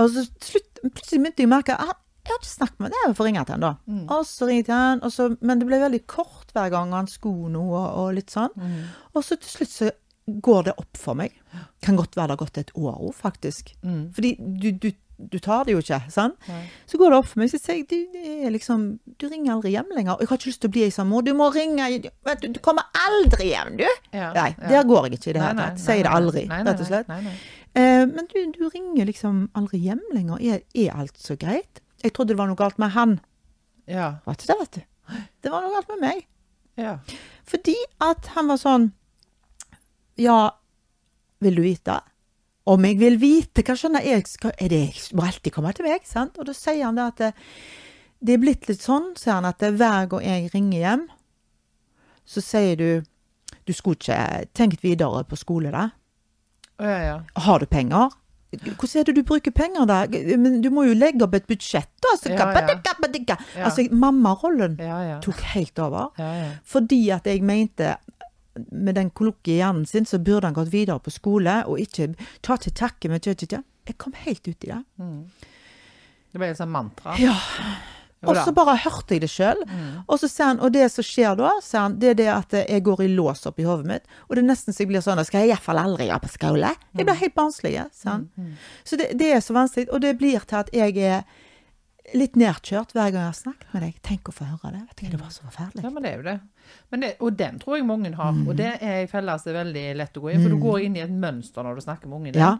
[0.00, 3.10] Og så slutt, plutselig begynte jeg å merke at jeg har ikke snakket med ham.
[3.12, 3.72] Jeg får ringe til han da.
[3.86, 4.02] Mm.
[4.16, 7.78] Og så ringte han, så, men det ble veldig kort hver gang han skulle noe
[7.78, 8.52] og, og litt sånn.
[8.58, 8.82] Mm.
[9.14, 9.90] Og så til slutt så
[10.42, 11.34] går det opp for meg.
[11.84, 13.76] Kan godt være det har gått et år òg, faktisk.
[13.86, 14.08] Mm.
[14.16, 16.34] Fordi du, du, du tar det jo ikke, sant?
[16.50, 16.64] Nei.
[16.90, 18.18] Så går det opp for meg, så sier jeg du,
[18.50, 18.88] liksom,
[19.20, 20.16] du ringer aldri hjem lenger.
[20.16, 21.22] Og jeg har ikke lyst til å bli ei sånn mor.
[21.26, 22.10] Du må ringe du,
[22.42, 23.86] du kommer aldri hjem, du!
[24.10, 24.72] Ja, Nei, ja.
[24.74, 25.80] der går jeg ikke i det hele tatt.
[25.86, 27.12] Sier det aldri, rett og slett.
[27.12, 27.38] Nei, nei.
[27.76, 30.40] Eh, men du, du ringer liksom aldri hjem lenger.
[30.40, 31.82] Er, er alt så greit?
[32.06, 33.16] Jeg trodde det var noe galt med han.
[33.90, 35.16] Ja, Vet du det, vet du.
[35.42, 36.26] Det var noe galt med meg.
[36.78, 36.96] ja.
[37.46, 38.88] Fordi at han var sånn
[40.18, 40.50] Ja,
[41.44, 42.00] vil du vite?
[42.66, 44.24] Om jeg vil vite, hva skjønner jeg?
[44.58, 44.80] Er det,
[45.14, 46.34] må alltid komme til meg, sant?
[46.40, 47.28] Og da sier han det at det,
[48.26, 51.04] det er blitt litt sånn, sier han, at det, hver gang jeg ringer hjem,
[52.26, 52.88] så sier du
[53.66, 55.88] Du skulle ikke tenkt videre på skole, da?
[56.82, 57.14] Ja, ja.
[57.46, 58.10] Har du penger?
[58.64, 60.00] Hvordan er det du bruker penger, da?
[60.38, 62.14] Men du må jo legge opp et budsjett, da.
[62.20, 63.64] Så Ja, ja.
[63.68, 66.10] Altså, mammarollen Ja, tok helt over.
[66.64, 67.96] Fordi at jeg mente
[68.72, 72.14] med den kolokkie i hjernen sin, så burde han gått videre på skole, og ikke
[72.42, 73.62] ta til takke med tja, tja, tja.
[73.86, 74.80] Jeg kom helt ut i det.
[76.32, 77.14] Det ble et sånt mantra.
[77.20, 77.36] Ja.
[78.24, 79.60] Og så bare hørte jeg det sjøl.
[80.06, 82.84] Og så sier han, og det som skjer da, han, det er det at jeg
[82.86, 84.14] går i lås opp i hodet mitt.
[84.26, 86.72] Og det er nesten så jeg blir sånn, skal jeg iallfall aldri gjøre på skole.
[86.96, 88.28] Jeg blir helt barnslig, sier han.
[88.84, 89.90] Så det, det er så vanskelig.
[89.92, 91.26] Og det blir til at jeg er
[92.14, 93.94] litt nedkjørt hver gang jeg har snakket med deg.
[94.06, 94.82] Tenk å få høre det.
[94.90, 95.84] Vet du det var så forferdelig.
[95.84, 96.36] Ja, men det er jo det.
[96.92, 98.34] Men det og den tror jeg mange har.
[98.34, 98.44] Mm.
[98.46, 100.84] Og det er i felle som er veldig lett å gå inn, for du går
[100.86, 102.44] inn i et mønster når du snakker med ungen din.
[102.44, 102.54] Ja.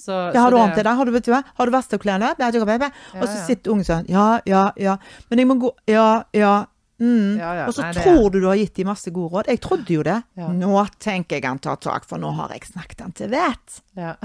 [0.00, 0.96] Så, Ja, har så du det- det?
[0.96, 1.42] Har du, hva?
[1.58, 2.32] Har du vasket opp klærne?
[2.38, 2.90] Bla, bla, bla, bla.
[3.20, 4.96] Og så sitter ungen sånn Ja, ja, ja.
[5.30, 6.66] Men jeg må gå Ja, ja.
[7.00, 7.38] Mm.
[7.38, 7.66] Ja, ja.
[7.66, 9.46] Og så Nei, tror du du har gitt dem masse gode råd.
[9.48, 10.22] Jeg trodde jo det.
[10.36, 10.48] Ja.
[10.52, 13.80] Nå tenker jeg han tar tak, for nå har jeg snakket han til vett.
[13.96, 14.16] Ja.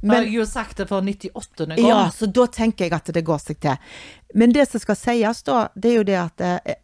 [0.00, 1.66] Men- har jo sagt det for 98.
[1.66, 1.78] gang.
[1.88, 3.76] Ja, så da tenker jeg at det går seg til.
[4.34, 6.74] Men det som skal sies da, det er jo det at eh,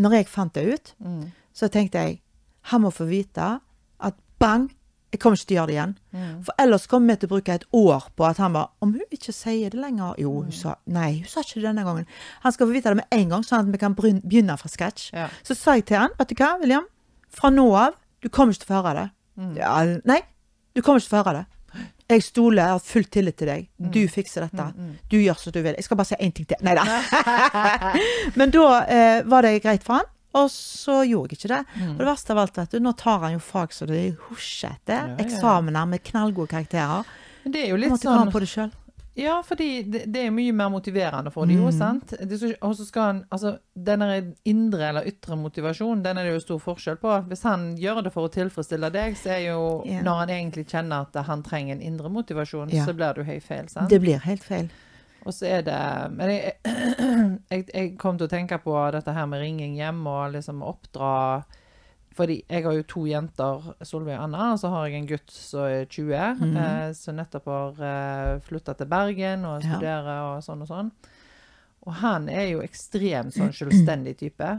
[0.00, 1.32] når jeg fant det ut, Mm.
[1.54, 2.20] så tenkte jeg
[2.72, 3.60] han må få vite
[4.00, 4.70] at bang,
[5.12, 5.94] jeg kommer ikke til å gjøre det igjen.
[6.16, 6.34] Mm.
[6.46, 9.12] For ellers kommer vi til å bruke et år på at han bare Om hun
[9.12, 10.44] ikke sier det lenger Jo, Mm.
[10.48, 12.06] hun sa Nei, hun sa ikke det denne gangen.
[12.42, 15.10] Han skal få vite det med en gang, sånn at vi kan begynne fra sketsj.
[15.12, 15.28] Ja.
[15.44, 16.86] Så sa jeg til han, vet du hva, William,
[17.30, 19.10] fra nå av, du kommer ikke til å få høre det.
[19.38, 19.56] Mm.
[19.56, 20.20] Ja, nei,
[20.74, 21.46] du kommer ikke til å få høre det.
[22.12, 23.68] Jeg stoler, jeg har full tillit til deg.
[23.80, 23.90] Mm.
[23.94, 24.66] Du fikser dette.
[25.08, 25.74] Du gjør som du vil.
[25.78, 26.56] Jeg skal bare si én ting til.
[26.60, 26.84] Nei da.
[28.36, 31.64] Men da eh, var det greit for han, og så gjorde jeg ikke det.
[31.76, 31.90] Mm.
[31.92, 34.70] Og det verste av alt, vet du, nå tar han jo fag så det husjer
[34.78, 34.94] etter.
[34.94, 35.24] Ja, ja.
[35.26, 37.04] Eksamener med knallgode karakterer.
[37.44, 38.70] Men det er jo litt sånn på det sjøl.
[39.14, 41.76] Ja, fordi det, det er mye mer motiverende for dem, jo, Mm.
[41.76, 42.14] sant?
[42.62, 46.58] Og så skal han Altså, denne indre eller ytre motivasjonen, den er det jo stor
[46.64, 47.28] forskjell på.
[47.28, 50.00] Hvis han gjør det for å tilfredsstille deg, så er jo Ja.
[50.00, 52.86] Når han egentlig kjenner at han trenger en indre motivasjon, Ja.
[52.86, 53.90] så blir det jo helt feil, sant?
[53.90, 54.70] Det blir helt feil.
[55.24, 55.78] Og så er det
[56.16, 56.54] Men jeg,
[57.52, 61.44] jeg, jeg kom til å tenke på dette her med ringing hjem og liksom oppdra
[62.16, 65.30] Fordi jeg har jo to jenter, Solveig og Anna, og så har jeg en gutt
[65.32, 66.56] som er 20, Mhm.
[66.60, 69.78] eh, som nettopp har eh, flytta til Bergen og Ja.
[70.34, 70.90] og sånn og sånn.
[71.86, 74.50] Og han er jo ekstremt sånn selvstendig type.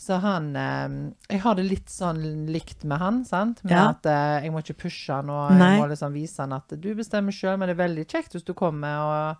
[0.00, 3.60] Så han eh, Jeg har det litt sånn likt med han, sant.
[3.64, 3.90] Med Ja.
[3.90, 5.74] at eh, jeg må ikke pushe han, og Nei.
[5.76, 8.44] jeg må liksom vise han at du bestemmer sjøl, men det er veldig kjekt hvis
[8.48, 9.04] du kommer.
[9.04, 9.36] og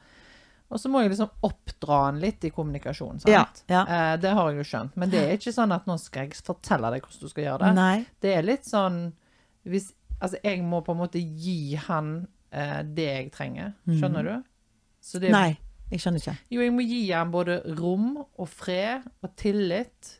[0.70, 3.20] og så må jeg liksom oppdra han litt i kommunikasjon.
[3.20, 3.28] sant?
[3.32, 3.80] Ja, ja.
[3.82, 4.96] Eh, det har jeg jo skjønt.
[4.96, 7.58] Men det er ikke sånn at nå skal jeg fortelle deg hvordan du skal gjøre
[7.64, 7.74] det.
[7.74, 8.06] Nei.
[8.22, 9.00] Det er litt sånn
[9.66, 13.74] hvis, Altså, jeg må på en måte gi han eh, det jeg trenger.
[13.88, 14.42] Skjønner du?
[15.00, 15.32] Så det, Mhm.
[15.32, 15.58] Nei,
[15.90, 16.34] jeg skjønner ikke.
[16.50, 20.16] Jo, jeg må gi han både rom og fred og tillit,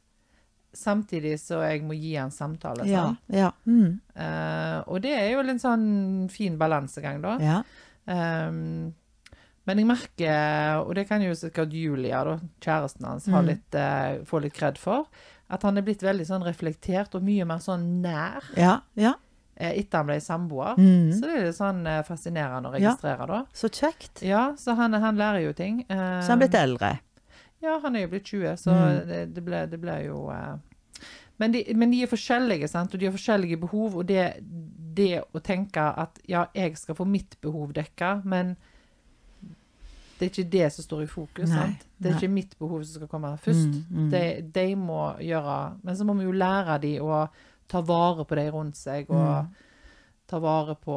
[0.73, 2.87] samtidig så jeg må gi han samtale.
[2.89, 3.15] Ja.
[3.29, 3.51] Ja.
[3.67, 4.01] Mm.
[4.15, 7.37] Eh, og det er jo en sånn fin balansegang, da.
[7.41, 7.63] ja.
[8.11, 8.95] Um,
[9.67, 13.47] men jeg merker, og det kan jo sikkert Julia, da, kjæresten hans, ha Mm.
[13.47, 15.07] litt, uh, få litt kred for,
[15.51, 18.81] at han er blitt veldig sånn reflektert og mye mer sånn nær Ja.
[18.97, 19.15] Ja.
[19.57, 20.77] eh, etter han ble samboer.
[20.79, 21.13] Mm.
[21.13, 22.91] Så det er litt sånn eh, fascinerende å Ja.
[22.95, 23.45] registrere, da.
[23.53, 24.23] Så kjekt.
[24.23, 25.81] Ja, så han, han lærer jo ting.
[25.91, 26.99] Uh, Så han er blitt eldre.
[27.63, 29.07] Ja, han er jo blitt 20, så Mm.
[29.07, 30.57] det, det, ble, det ble jo uh,
[31.39, 32.93] men, de, men de er forskjellige, sant?
[32.95, 33.97] og de har forskjellige behov.
[33.97, 34.43] Og det,
[34.95, 38.57] det å tenke at ja, jeg skal få mitt behov dekka, men
[40.21, 41.49] det er ikke det som står i fokus.
[41.49, 41.87] Nei, sant?
[41.97, 42.21] Det er nei.
[42.21, 43.73] ikke mitt behov som skal komme først.
[43.89, 44.11] Mm, mm.
[44.13, 44.23] De,
[44.61, 47.23] de må gjøre Men så må vi jo lære de å
[47.71, 49.51] ta vare på de rundt seg, og Mm.
[50.31, 50.97] ta vare på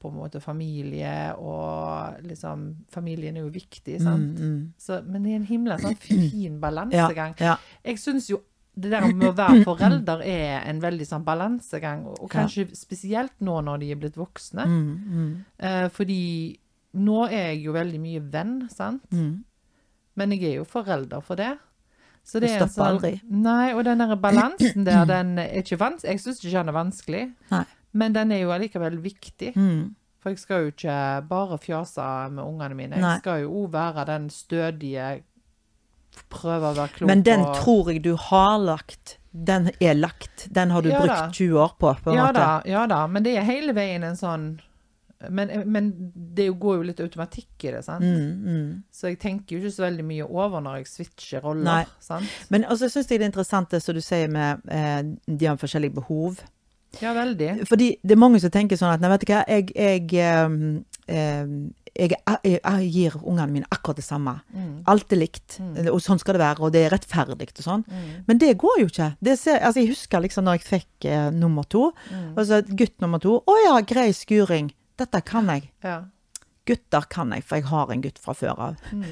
[0.00, 4.38] på måte familie, og liksom Familien er jo viktig, sant?
[4.40, 4.72] Mm, mm.
[4.78, 7.34] Så, men det er en himla sånn fin balansegang.
[7.40, 7.56] ja.
[7.84, 8.40] Jeg syns jo
[8.76, 12.74] det der med å være forelder er en veldig sånn balansegang, og, kanskje Ja.
[12.74, 14.64] spesielt nå når de er blitt voksne.
[14.66, 16.58] Mm, mm, Eh, fordi
[16.94, 19.02] nå er jeg jo veldig mye venn, sant?
[19.12, 19.34] mm.
[20.16, 21.56] Men jeg er jo forelder for det.
[22.24, 23.20] Så Det det er sånn, stopper aldri.
[23.28, 26.12] Nei, og den der balansen der, den er ikke vanskelig.
[26.14, 27.64] Jeg syns ikke den er vanskelig, Nei.
[27.92, 29.50] men den er jo allikevel viktig.
[29.58, 29.94] Mm.
[30.22, 32.96] For jeg skal jo ikke bare fjase med ungene mine.
[32.96, 33.18] Jeg Nei.
[33.18, 35.08] skal jo òg være den stødige
[36.30, 39.16] Prøve å være klok Men den og tror jeg du har lagt.
[39.34, 40.44] Den er lagt.
[40.54, 41.06] Den har du Ja da.
[41.08, 42.38] brukt 20 år på, på en ja måte.
[42.38, 44.44] da, ja da, men det er hele veien en sånn
[45.30, 45.90] Men, men
[46.36, 48.04] det går jo litt automatikk i det, sant?
[48.04, 48.72] Mm, mm.
[48.92, 51.84] Så jeg tenker jo ikke så veldig mye over når jeg switcher roller, Nei.
[52.04, 52.26] sant?
[52.52, 55.56] Men også syns jeg det er interessant det som du sier med eh, de har
[55.60, 56.42] forskjellige behov.
[57.02, 57.64] Ja, veldig.
[57.66, 60.04] Fordi det er mange som tenker sånn at nei, vet du hva, jeg, jeg,
[61.08, 61.48] eh,
[61.94, 62.12] jeg,
[62.44, 64.36] jeg, jeg gir ungene mine akkurat det samme.
[64.54, 64.76] Mm.
[64.90, 65.56] Alt er likt,
[65.90, 67.84] og sånn skal det være, og det er rettferdig og sånn.
[67.90, 68.06] Mm.
[68.28, 69.10] Men det går jo ikke.
[69.24, 72.34] Det ser, altså jeg husker liksom når jeg fikk eh, nummer to, Mm.
[72.38, 73.38] altså gutt nummer to.
[73.46, 74.70] Å ja, grei skuring.
[75.00, 75.70] Dette kan jeg.
[75.84, 76.02] Ja.
[76.64, 78.76] Gutter kan jeg, for jeg har en gutt fra før av.
[78.92, 79.02] Mm.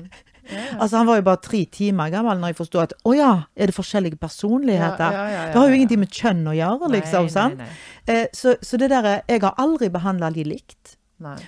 [0.51, 0.63] Ja.
[0.83, 3.71] Altså Han var jo bare tre timer gammel når jeg forsto at å ja, er
[3.71, 5.15] det forskjellige personligheter?
[5.15, 7.29] Ja, ja, ja, ja, det har jo ingenting med kjønn å gjøre, liksom.
[7.31, 7.45] Nei.
[7.61, 8.17] Nei, nei.
[8.17, 10.97] Eh, så, så det derre Jeg har aldri behandla de likt.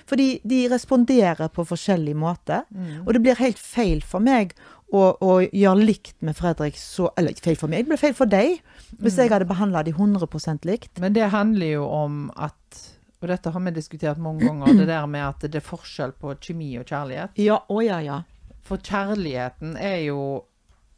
[0.07, 2.61] Fordi de responderer på forskjellig måte.
[2.71, 3.01] Mm.
[3.03, 4.55] Og det blir helt feil for meg
[4.95, 8.15] å, å gjøre likt med Fredrik så Eller ikke feil for meg, det blir feil
[8.15, 8.61] for deg.
[8.95, 9.21] Hvis Mm.
[9.25, 10.99] jeg hadde behandla de 100 likt.
[11.03, 15.05] Men det handler jo om at Og dette har vi diskutert mange ganger, det der
[15.07, 17.29] med at det er forskjell på kjemi og kjærlighet.
[17.41, 18.19] Ja, å ja, ja.
[18.65, 20.43] For kjærligheten er jo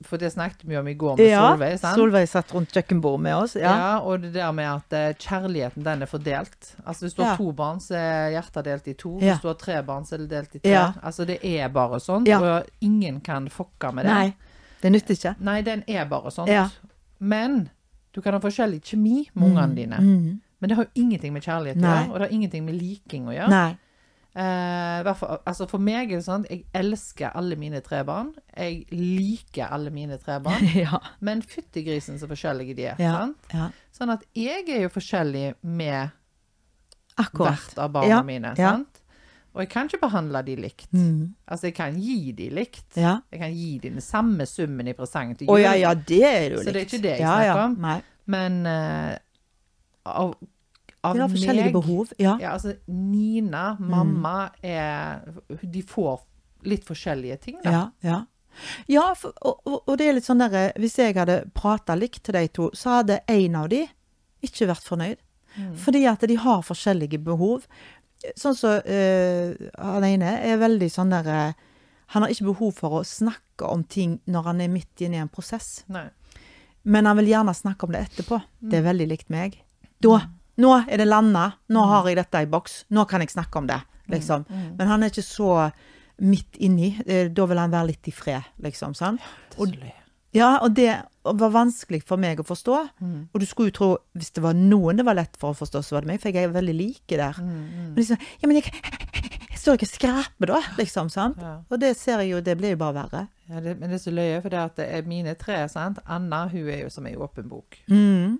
[0.05, 1.97] For det snakket vi om i går med ja Solveig, sant?
[1.97, 3.55] Solveig satt rundt kjøkkenbordet med oss.
[3.57, 3.71] Ja.
[3.73, 3.93] Ja.
[4.05, 6.75] og det der med at eh, kjærligheten, den er fordelt.
[6.85, 7.37] Altså Hvis du har Ja.
[7.37, 9.15] to barn, så er hjertet delt i to.
[9.17, 10.69] Hvis du har tre barn, så er det delt i tre.
[10.71, 10.93] Ja.
[11.01, 12.37] Altså Det er bare sånn, Ja.
[12.39, 14.13] og ingen kan fokke med det.
[14.13, 14.35] Nei.
[14.81, 15.35] Det nytter ikke.
[15.41, 16.47] Nei, den er bare sånn.
[16.47, 16.69] Ja.
[17.19, 17.69] Men
[18.13, 19.97] du kan ha forskjellig kjemi med ungene dine.
[19.97, 20.39] Mhm.
[20.59, 23.27] Men det har jo ingenting med kjærlighet å gjøre, og det har ingenting med liking
[23.29, 23.51] å gjøre.
[23.53, 23.77] Nei.
[24.37, 28.29] Eh, for, altså for meg er det sånn jeg elsker alle mine tre barn.
[28.53, 30.67] Jeg liker alle mine tre barn.
[30.85, 30.99] ja.
[31.25, 33.01] Men fyttegrisen så forskjellige de er.
[33.01, 33.15] Ja.
[33.23, 33.49] Sant?
[33.53, 33.71] ja.
[33.97, 36.13] Sånn at jeg er jo forskjellig med
[37.17, 37.57] Akkurat.
[37.57, 38.53] hvert av barna mine.
[38.59, 39.01] Sant?
[39.57, 40.91] Og jeg kan ikke behandle de likt.
[40.93, 41.33] Mm.
[41.49, 42.91] Altså, jeg kan gi de likt.
[42.93, 45.55] Jeg kan gi de den samme summen i presang til jul.
[45.55, 46.67] Oh, ja, ja, det er jo likt.
[46.67, 47.73] Så det er ikke det jeg snakker om.
[47.87, 47.95] Nei.
[48.29, 49.15] Men eh,
[50.13, 50.35] av,
[51.03, 52.13] av har forskjellige meg behov.
[52.19, 52.37] Ja.
[52.41, 55.21] Ja, altså Nina, mamma, er
[55.61, 56.21] De får
[56.67, 57.71] litt forskjellige ting, da.
[57.71, 58.23] Ja, ja.
[58.89, 62.33] Ja, for, og, og- det er litt sånn derre Hvis jeg hadde prata likt til
[62.33, 63.83] de to, så hadde en av de
[64.41, 65.17] ikke vært fornøyd.
[65.77, 67.63] Fordi at de har forskjellige behov.
[68.37, 71.53] Sånn som eh, han ene er veldig sånn derre
[72.13, 75.21] Han har ikke behov for å snakke om ting når han er midt inne i
[75.21, 75.83] en prosess.
[75.91, 76.07] Nei.
[76.87, 78.37] Men han vil gjerne snakke om det etterpå.
[78.61, 79.57] Det er veldig likt meg.
[80.03, 80.19] Da
[80.57, 81.51] Nå er det landa.
[81.69, 82.85] Nå har jeg dette i boks.
[82.89, 83.77] Nå kan jeg snakke om det,
[84.09, 84.45] liksom.
[84.49, 85.51] Men han er ikke så
[86.25, 86.95] midt inni.
[87.05, 88.95] Eh, Da vil han være litt i fred, liksom.
[88.97, 89.19] Sånn.
[89.59, 89.93] Løye.
[90.33, 90.89] Ja, og det
[91.23, 92.79] var vanskelig for meg å forstå.
[93.33, 95.83] Og du skulle jo tro, hvis det var noen det var lett for å forstå,
[95.85, 97.37] så var det meg, for jeg er veldig like der.
[97.37, 98.73] Men liksom, ja, men jeg,
[99.51, 101.37] jeg står ikke og skraper da, liksom, sant?
[101.69, 103.23] Og det ser jeg jo, det blir jo bare verre.
[103.47, 106.01] Ja, det, men det er så løye, for det det er mine tre, sant.
[106.05, 107.77] Anna, hun er jo som ei åpen bok.
[107.89, 108.39] Mm.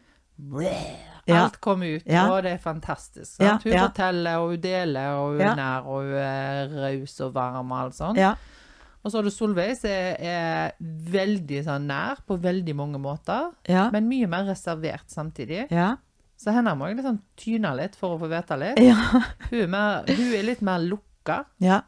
[1.28, 1.44] Ja.
[1.46, 2.26] Alt kommer ut, Ja.
[2.32, 3.40] og det er fantastisk.
[3.44, 7.34] Ja, Hun forteller, og hun deler, og hun er nær, og hun er raus og
[7.36, 8.18] varm og alt sånt.
[8.18, 8.36] Ja.
[9.04, 10.72] Og så har du Solveig, som er, er
[11.12, 13.52] veldig sånn nær på veldig mange måter,
[13.94, 15.68] men mye mer reservert samtidig.
[15.72, 15.96] Ja.
[16.38, 18.80] Så henne må jeg liksom tyne litt for å få vite litt.
[18.84, 18.98] Ja.
[19.50, 21.82] Hun er, mer, hun er litt mer lukka, Ja.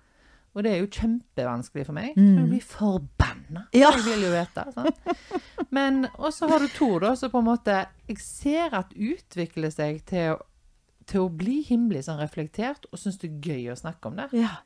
[0.55, 2.15] Og det er jo kjempevanskelig for meg.
[2.17, 2.35] Mm.
[2.39, 3.65] Jeg blir forbanna.
[3.77, 3.91] Ja.
[3.95, 4.63] Jeg vil jo vite.
[4.75, 5.67] Sånn.
[5.75, 7.75] Men og så har du to, da, som på en måte
[8.09, 13.17] jeg ser at utvikler seg til, å- til å bli himmelig sånn reflektert, og syns
[13.21, 14.29] det er gøy å snakke om det.
[14.33, 14.57] ja.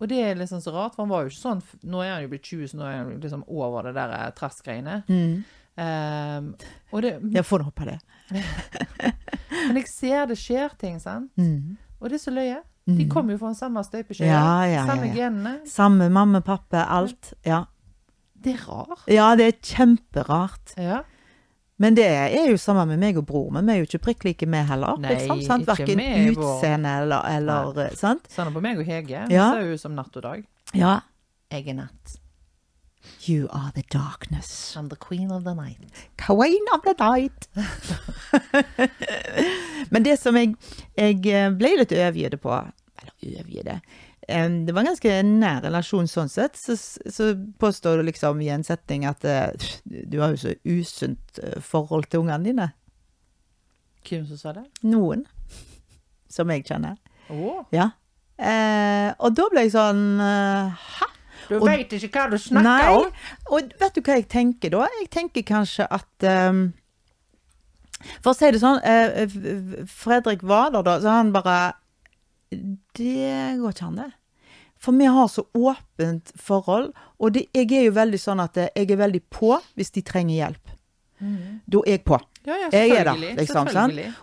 [0.00, 2.22] Og det er liksom så rart, for han var jo ikke sånn Nå er han
[2.24, 4.94] jo blitt 20, så nå er han liksom over det der eh, trassgreiene.
[5.12, 5.44] Mm.
[5.76, 6.46] Um,
[6.96, 7.98] og det, Jeg får håpe det.
[9.68, 11.30] men jeg ser det skjer ting, sant?
[11.36, 11.76] Mm.
[12.00, 12.62] Og det er så løye.
[12.98, 14.30] De kommer jo fra den samme støpeskjeen.
[14.30, 15.14] Ja, ja, samme ja, ja.
[15.24, 15.54] genene.
[15.68, 17.32] Samme mamma, pappa, alt.
[17.46, 17.64] Ja.
[18.40, 19.02] Det er rart.
[19.10, 20.74] ja, det er kjemperart.
[20.80, 21.02] Ja.
[21.80, 23.68] Men det er jo samme med meg og bror min.
[23.68, 24.98] Vi er jo ikke prikk like med heller.
[25.00, 25.68] Nei, liksom, sant?
[25.68, 28.28] vår- utseende eller, eller eh, sant?
[28.32, 29.22] Sånn på meg og Hege.
[29.32, 29.46] Ja.
[29.48, 30.42] Det ser jo ut som natt og dag.
[30.76, 30.98] Ja.
[31.52, 32.18] Jeg er natt.
[33.24, 34.76] You are the darkness.
[34.76, 35.80] I'm the queen of the night.
[36.20, 37.48] Queen of the night.
[39.92, 40.54] Men det som jeg,
[40.96, 42.60] jeg eh, ble litt overgitt på
[43.22, 43.70] Eller overgitt
[44.28, 46.56] eh, Det var en ganske nær relasjon sånn sett.
[46.56, 49.50] Så, så påstår du liksom i en setning at uh,
[49.84, 52.70] du har jo så usunt eh, forhold til ungene dine.
[54.06, 54.66] Hvem som sa det?
[54.86, 55.26] Noen.
[56.30, 56.96] Som jeg kjenner.
[57.30, 57.64] Oh.
[57.74, 57.92] Ja.
[58.40, 61.10] Uh, og da ble jeg sånn uh, Hæ?
[61.50, 62.92] du veit ikke hva du snakker Nei.
[62.94, 63.08] om?
[63.50, 64.86] Og vet du hva jeg tenker da?
[65.00, 66.70] Jeg tenker kanskje at um,
[68.22, 69.34] For å si det sånn, eh,
[69.90, 71.58] Fredrik var der da, så han bare
[72.50, 74.10] Det går ikke an, det.
[74.80, 78.70] For vi har så åpent forhold, og det, jeg er jo veldig sånn at eh,
[78.76, 80.76] jeg er veldig på hvis de trenger hjelp.
[81.20, 82.16] Da er jeg på.
[82.48, 83.66] Ja, ja, Jeg er der, liksom.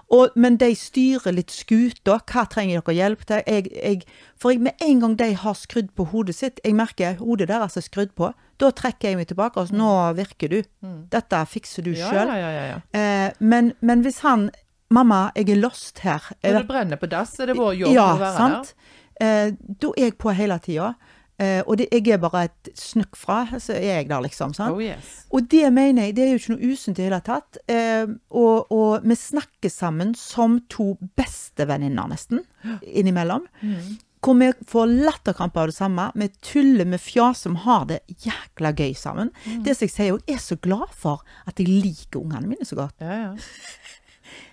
[0.09, 2.15] Og, men de styrer litt skuta.
[2.25, 3.43] Hva trenger dere hjelp til?
[3.45, 4.01] Jeg, jeg,
[4.41, 7.77] for jeg, med en gang de har skrudd på hodet sitt, jeg merker hodet deres
[7.77, 10.63] er skrudd på, da trekker jeg meg tilbake og så nå virker du.
[11.13, 12.01] Dette fikser du Mm.
[12.01, 12.27] Sjøl.
[12.33, 12.79] ja, ja, ja, ja.
[12.97, 14.49] Eh, men, men hvis han
[14.93, 16.23] Mamma, jeg er lost her.
[16.43, 18.73] Når det brenner på dass, er det vår jobb ja, å være sant?
[19.19, 20.93] Eh, da er jeg på hele tida.
[21.37, 24.55] Eh, og det, jeg er bare et snøkk fra, så er jeg der, liksom.
[24.55, 24.57] der.
[24.57, 24.73] sant?
[24.73, 25.11] Oh yes.
[25.29, 27.59] Og det mener jeg, det er jo ikke noe usunt i det hele tatt.
[27.69, 32.41] Eh, og, og vi snakker sammen som to bestevenninner, nesten,
[32.81, 33.45] innimellom.
[34.25, 36.07] Hvor vi får latterkrampe av det samme.
[36.17, 39.29] Vi tuller, vi fjaser, vi har det jækla gøy sammen.
[39.63, 42.79] Det som jeg sier, jeg er så glad for at jeg liker ungene mine så
[42.81, 42.97] godt.
[43.03, 43.35] Ja, ja.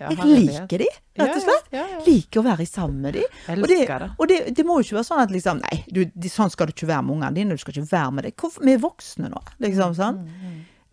[0.01, 0.89] ja Jeg liker de,
[1.21, 1.69] rett og slett.
[1.73, 2.01] Ja, ja, ja.
[2.07, 3.25] Liker å være sammen med de.
[3.55, 3.81] Og det,
[4.19, 6.75] og det, det må jo ikke være sånn at liksom Nei, du, sånn skal du
[6.77, 7.55] ikke være med ungene dine.
[7.57, 8.59] Du skal ikke være med dem.
[8.65, 9.95] Vi er voksne nå, Mm, liksom.
[9.99, 10.21] sånn.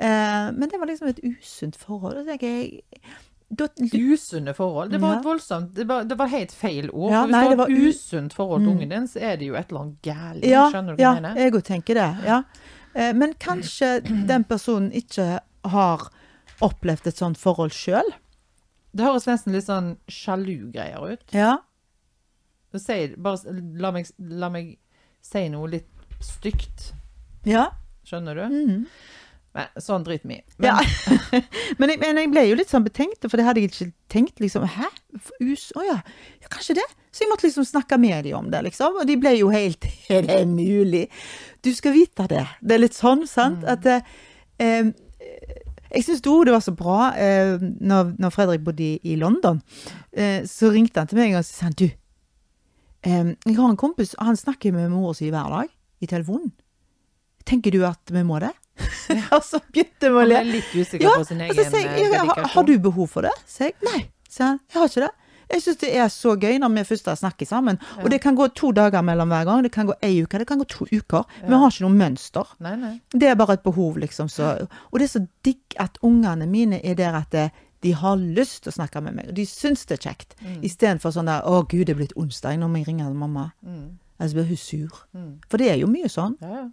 [0.02, 2.18] Eh, men det var liksom et usunt forhold.
[2.24, 2.80] Og jeg
[3.52, 4.92] da, Usunne forhold.
[4.94, 7.12] Det var et voldsomt Det var, det var helt feil ord.
[7.12, 9.36] Ja, Hvis nei, du det har var et usunt forhold til ungen din, så er
[9.42, 10.46] det jo et eller annet galt.
[10.48, 11.42] ja, Skjønner du hva ja, jeg mener?
[11.44, 12.08] jeg òg tenker det.
[12.30, 12.38] Ja.
[12.96, 13.90] Eh, men kanskje
[14.32, 15.28] den personen ikke
[15.76, 16.08] har
[16.64, 18.08] opplevd et sånt forhold sjøl.
[18.92, 21.26] Det høres nesten litt sånn sjalu-greier ut.
[21.36, 21.58] Ja.
[22.76, 24.76] Si, bare la meg, la meg
[25.24, 26.92] si noe litt stygt.
[27.48, 27.70] Ja.
[28.08, 28.46] Skjønner du?
[28.52, 28.86] Mm.
[29.52, 30.44] Men sånn driter vi i.
[30.64, 30.78] Ja.
[31.80, 34.40] Men- men, jeg, ble jo litt sånn betenkt, for det hadde jeg ikke tenkt.
[34.44, 34.88] liksom, Hæ?
[35.44, 35.70] Us?
[35.76, 35.98] Å ja.
[36.40, 36.88] ja, kanskje det?
[37.12, 39.02] Så jeg måtte liksom snakke med dem om det, liksom.
[39.02, 39.84] Og de ble jo helt
[40.14, 41.10] Er det mulig?
[41.64, 42.46] Du skal vite det.
[42.64, 43.66] Det er litt sånn, sant?
[43.68, 44.08] At eh,
[44.64, 44.94] eh,
[45.92, 49.60] Jeg syns òg det var så bra eh, når, når Fredrik bodde i, i London.
[50.16, 51.90] Eh, så ringte han til meg og sa han, du,
[53.04, 55.72] eh, jeg har en kompis, og han snakker med mora si hver dag
[56.02, 56.54] i telefonen.
[57.48, 58.54] Tenker du at vi må det?
[59.36, 60.42] og så begynte vi å Han le.
[60.56, 63.34] litt usikker Ja, på sin egen så jeg, eh, har, har du behov for det?
[63.50, 63.80] Sier jeg.
[63.86, 64.00] Nei,
[64.32, 64.62] sier han.
[64.72, 65.12] Jeg har ikke det.
[65.52, 67.80] Jeg syns det er så gøy når vi først snakket sammen.
[68.02, 69.64] Og det kan gå to dager mellom hver gang.
[69.66, 71.26] Det kan gå ei uke, det kan gå to uker.
[71.44, 72.54] Vi har ikke noe mønster.
[72.64, 72.94] Nei, nei.
[73.12, 74.30] Det er bare et behov, liksom.
[74.32, 74.54] Så.
[74.92, 77.50] Og det er så digg at ungene mine er der at det,
[77.82, 79.32] de har lyst til å snakke med meg.
[79.32, 80.36] Og de syns det er kjekt.
[80.42, 80.60] Mm.
[80.68, 83.52] Istedenfor sånn der 'Å, gud, det er blitt onsdag', når vi ringer mamma.
[83.66, 83.98] Mm.
[84.20, 85.02] Ellers blir hun sur.
[85.18, 85.40] Mm.
[85.50, 86.38] For det er jo mye sånn.
[86.42, 86.68] Ja, ja.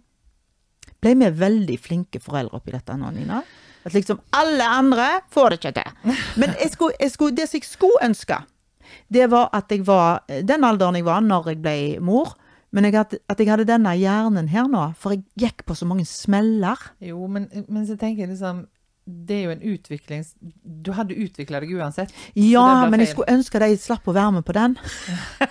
[1.01, 3.41] Ble vi veldig flinke foreldre oppi dette nå, Nina?
[3.87, 6.15] At liksom alle andre får det ikke til.
[6.41, 8.39] Men jeg skulle, jeg skulle, det som jeg skulle ønske,
[9.07, 12.35] det var at jeg var den alderen jeg var når jeg ble mor.
[12.71, 15.87] Men jeg hadde, at jeg hadde denne hjernen her nå, for jeg gikk på så
[15.89, 16.91] mange smeller.
[17.01, 18.67] Jo, men, men så tenker jeg liksom
[19.09, 20.21] Det er jo en utvikling
[20.85, 22.13] Du hadde utvikla deg uansett.
[22.37, 24.77] Ja, men jeg skulle ønske de slapp å være med på den.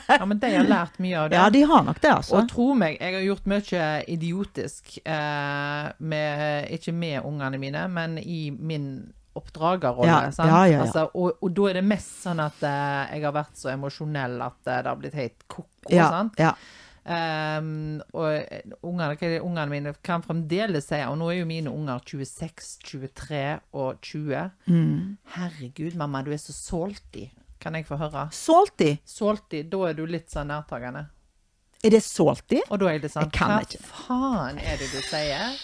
[0.09, 1.37] Ja, men de har lært mye av det.
[1.37, 2.39] Ja, de har nok det, altså.
[2.39, 8.17] Og tro meg, jeg har gjort mye idiotisk, eh, med, ikke med ungene mine, men
[8.23, 8.87] i min
[9.39, 10.11] oppdragerrolle.
[10.11, 10.51] Ja, sant?
[10.53, 10.83] ja, ja.
[10.85, 14.37] Altså, og, og da er det mest sånn at uh, jeg har vært så emosjonell
[14.45, 15.89] at uh, det har blitt helt ko-ko.
[17.09, 22.03] Ehm, og eh, ungene, ungene mine kan fremdeles si, og nå er jo mine unger
[22.05, 24.51] 26, 23 og 20.
[24.69, 25.17] Mm.
[25.39, 27.31] Herregud, mamma, du er så salty.
[27.63, 28.29] Kan jeg få høre?
[28.35, 28.99] Salty.
[29.09, 31.07] Salty, da er du litt sånn nærtagende.
[31.83, 32.61] Er det salty?
[32.69, 35.55] Og da er det sånn Hva faen er det du sier?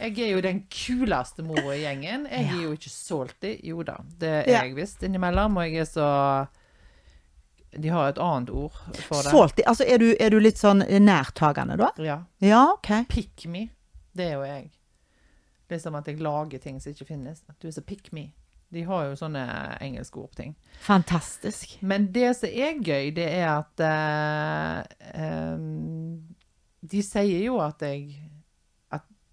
[0.00, 2.24] Jeg er jo den kuleste mora i gjengen.
[2.30, 3.52] Jeg er jo ikke salty.
[3.62, 4.62] Jo da, det er Ja.
[4.64, 5.56] jeg visst innimellom.
[5.56, 6.48] Og jeg er så
[7.72, 8.72] De har et annet ord
[9.06, 9.30] for det.
[9.30, 9.62] Salty.
[9.66, 11.88] Altså, er du, er du litt sånn nærtagende, da?
[11.98, 12.18] Ja.
[12.44, 13.04] Ja, okay.
[13.08, 13.68] Pick me.
[14.12, 14.70] Det er jo jeg.
[15.68, 17.40] Det er som at jeg lager ting som ikke finnes.
[17.48, 18.32] At du er så pick me.
[18.72, 19.44] De har jo sånne
[19.84, 20.52] engelske ord på ting.
[20.80, 21.78] Fantastisk.
[21.80, 26.20] Men det som er gøy, det er at uh, um,
[26.82, 28.18] De sier jo at jeg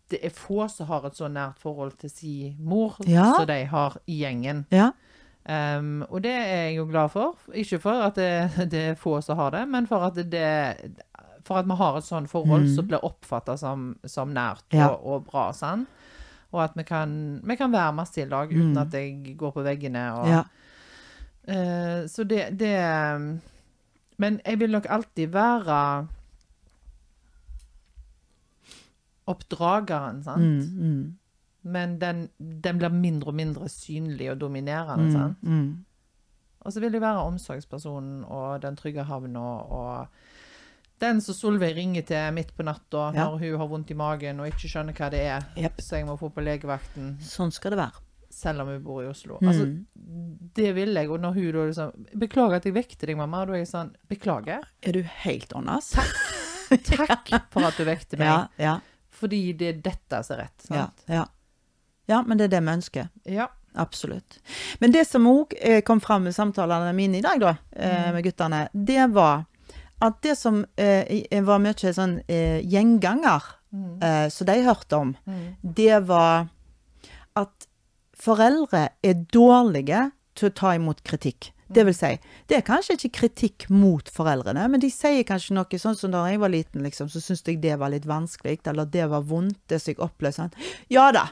[0.09, 3.33] det er få som har et så nært forhold til si mor Ja.
[3.35, 4.65] som de har i gjengen.
[4.71, 4.91] Ja.
[5.49, 7.35] Um, og det er jeg jo glad for.
[7.53, 11.01] Ikke for at det, det er få som har det, men for at det
[11.47, 14.77] For at vi har et sånn forhold som blir oppfatta som, som nært Mm.
[14.77, 14.87] Ja.
[14.89, 15.51] og, og bra.
[15.51, 15.87] sant?
[16.51, 18.77] Og at vi kan, vi kan være masse i lag uten Mm.
[18.77, 20.03] at jeg går på veggene.
[20.19, 20.43] og ja.
[21.49, 22.75] uh, så det, det
[24.17, 26.07] Men jeg vil nok alltid være
[29.29, 30.41] oppdrageren, sant?
[30.43, 31.15] Mm, mm,
[31.69, 35.43] Men den, den blir mindre og mindre synlig og dominerende, mm, sant?
[35.43, 35.85] mm.
[36.67, 40.07] Og så vil det være omsorgspersonen og den trygge havna og
[40.99, 43.29] den som Solveig ringer til midt på natta Ja.
[43.29, 45.79] når hun har vondt i magen og ikke skjønner hva det er, yep.
[45.79, 48.01] så jeg må få på legevakten, Sånn skal det være.
[48.29, 49.37] selv om hun bor i Oslo.
[49.41, 49.47] Mm.
[49.47, 49.63] Altså,
[50.55, 51.09] det vil jeg.
[51.09, 53.95] Og når hun da liksom 'Beklager at jeg vekte deg, mamma.' Da er jeg sånn
[54.09, 54.59] 'Beklager.
[54.83, 55.95] Er du helt honest?
[56.83, 58.79] Takk, Takk for at du vekte meg.' Ja, ja,
[59.19, 60.65] Fordi det er dette som er rett.
[60.69, 61.05] ja, Sant?
[61.11, 61.25] ja.
[62.09, 63.09] Ja, men det er det vi ønsker.
[63.29, 63.51] Ja.
[63.77, 64.39] Absolutt.
[64.81, 65.53] Men det som òg
[65.85, 69.43] kom fram med samtalene mine i dag, da, eh, med guttene, det var
[70.01, 73.43] at det som eh, var mye sånn eh, gjenganger,
[74.01, 75.13] eh, som de hørte om,
[75.61, 76.47] det var
[77.39, 77.67] at
[78.19, 80.09] foreldre er dårlige
[80.39, 81.51] til å ta imot kritikk.
[81.69, 82.09] Det vil si,
[82.49, 86.23] det er kanskje ikke kritikk mot foreldrene, men de sier kanskje noe sånn som da
[86.31, 89.59] jeg var liten, liksom, så syntes jeg det var litt vanskelig, eller det var vondt,
[89.69, 90.55] det som jeg opplevde sånn.
[90.89, 91.27] Ja da.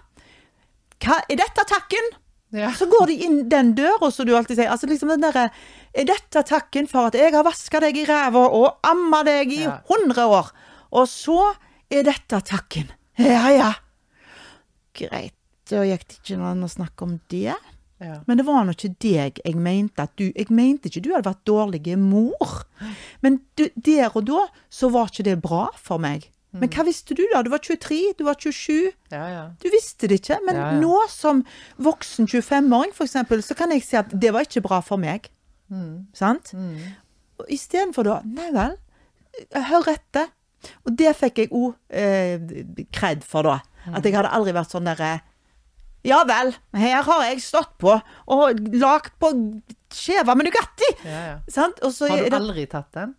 [1.02, 2.12] Hva, er dette takken?
[2.56, 2.70] Ja.
[2.78, 4.70] Så går de inn den døra, som du alltid sier.
[4.72, 5.50] Altså liksom den derre
[5.98, 9.64] Er dette takken for at jeg har vaska deg i ræva og amma deg i
[9.66, 9.82] Ja.
[9.90, 10.54] 100 år?
[10.96, 11.42] Og så
[11.92, 12.88] er dette takken.
[13.20, 13.74] Ja, ja.
[14.96, 15.34] Greit.
[15.68, 17.58] Da gikk det ikke an å snakke om det.
[18.04, 18.20] Ja.
[18.30, 21.26] Men det var nå ikke deg jeg mente at du Jeg mente ikke du hadde
[21.26, 22.60] vært dårlig mor.
[23.26, 26.30] Men du, der og da så var ikke det bra for meg.
[26.58, 27.44] Men hva visste du da?
[27.46, 28.92] Du var 23, du var 27.
[29.12, 29.44] ja, ja.
[29.62, 31.44] Du visste det ikke, men nå som
[31.84, 35.30] voksen 25-åring for eksempel, så kan jeg si at det var ikke bra for meg.
[36.18, 36.54] Sant?
[36.56, 36.96] Mm.
[37.54, 38.78] Istedenfor da Nei vel,
[39.70, 40.32] hør etter.
[40.88, 43.60] Og det fikk jeg òg eh, kred for, da.
[43.94, 45.20] At jeg hadde aldri vært sånn derre
[46.08, 49.32] Ja vel, her har jeg stått på og lagd på
[49.94, 50.92] skjeva med Nugatti!
[51.04, 51.40] ja, ja.
[51.54, 53.16] Har du aldri tatt den?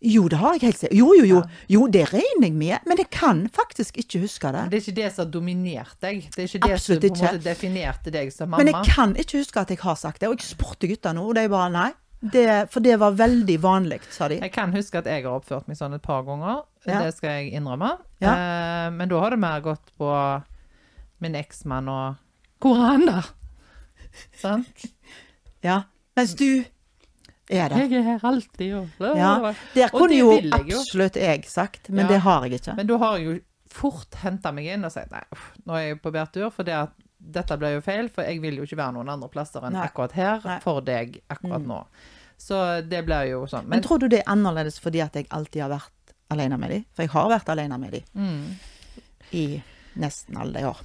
[0.00, 0.96] Jo, det har jeg helt sikkert.
[0.96, 1.40] Jo, jo, jo.
[1.68, 4.62] Jo, det regner jeg med, men jeg kan faktisk ikke huske det.
[4.62, 6.22] Men det er ikke det som har dominert deg.
[6.32, 8.62] Det er ikke det Absolutt som på en måte definerte deg som mamma?
[8.62, 10.30] Men jeg kan ikke huske at jeg har sagt det.
[10.32, 11.90] Og jeg spurte gutta nå, og de bare nei.
[12.20, 14.40] Det, for det var veldig vanlig, sa de.
[14.40, 16.64] Jeg kan huske at jeg har oppført meg sånn et par ganger.
[16.88, 17.02] Ja.
[17.04, 17.92] Det skal jeg innrømme.
[18.24, 18.32] Ja.
[18.32, 20.08] Eh, men da har det mer gått på
[21.20, 22.14] min eksmann og
[22.60, 23.22] Hvor er han, da?
[24.40, 24.86] Sant?
[25.60, 25.82] Ja.
[26.16, 26.64] Mens du
[27.50, 27.78] er det.
[27.90, 29.52] Jeg er her alltid, og Ja.
[29.74, 32.12] Der kunne det jo absolutt jeg sagt, men Ja.
[32.14, 32.76] det har jeg ikke.
[32.76, 33.34] Men da har jeg jo
[33.70, 36.74] fort henta meg inn og sagt nei, uff, nå er jeg på bærtur, for det
[36.74, 39.76] at dette ble jo feil, for jeg vil jo ikke være noen andre plasser enn
[39.76, 39.84] Nei.
[39.84, 40.56] akkurat her Nei.
[40.56, 40.62] Mm.
[40.64, 41.80] for deg akkurat nå.
[42.40, 42.56] Så
[42.88, 43.68] det blir jo sånn.
[43.68, 46.86] Men tror du det er annerledes fordi at jeg alltid har vært alene med dem?
[46.96, 48.46] For jeg har vært alene med dem mm.
[49.36, 49.44] i
[49.96, 50.80] nesten alle år.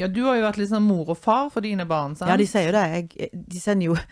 [0.00, 2.30] Ja, du har jo vært sånn mor og far for dine barn, sant?
[2.30, 2.84] Ja, de sier jo det.
[3.20, 3.96] Jeg, de sender jo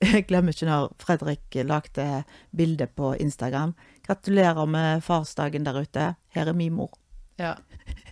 [0.00, 2.24] Jeg glemmer ikke når Fredrik lagde
[2.56, 3.74] bilde på Instagram.
[4.06, 6.14] 'Gratulerer med farsdagen der ute.
[6.32, 6.94] Her er min mor.'
[7.38, 7.54] Ja.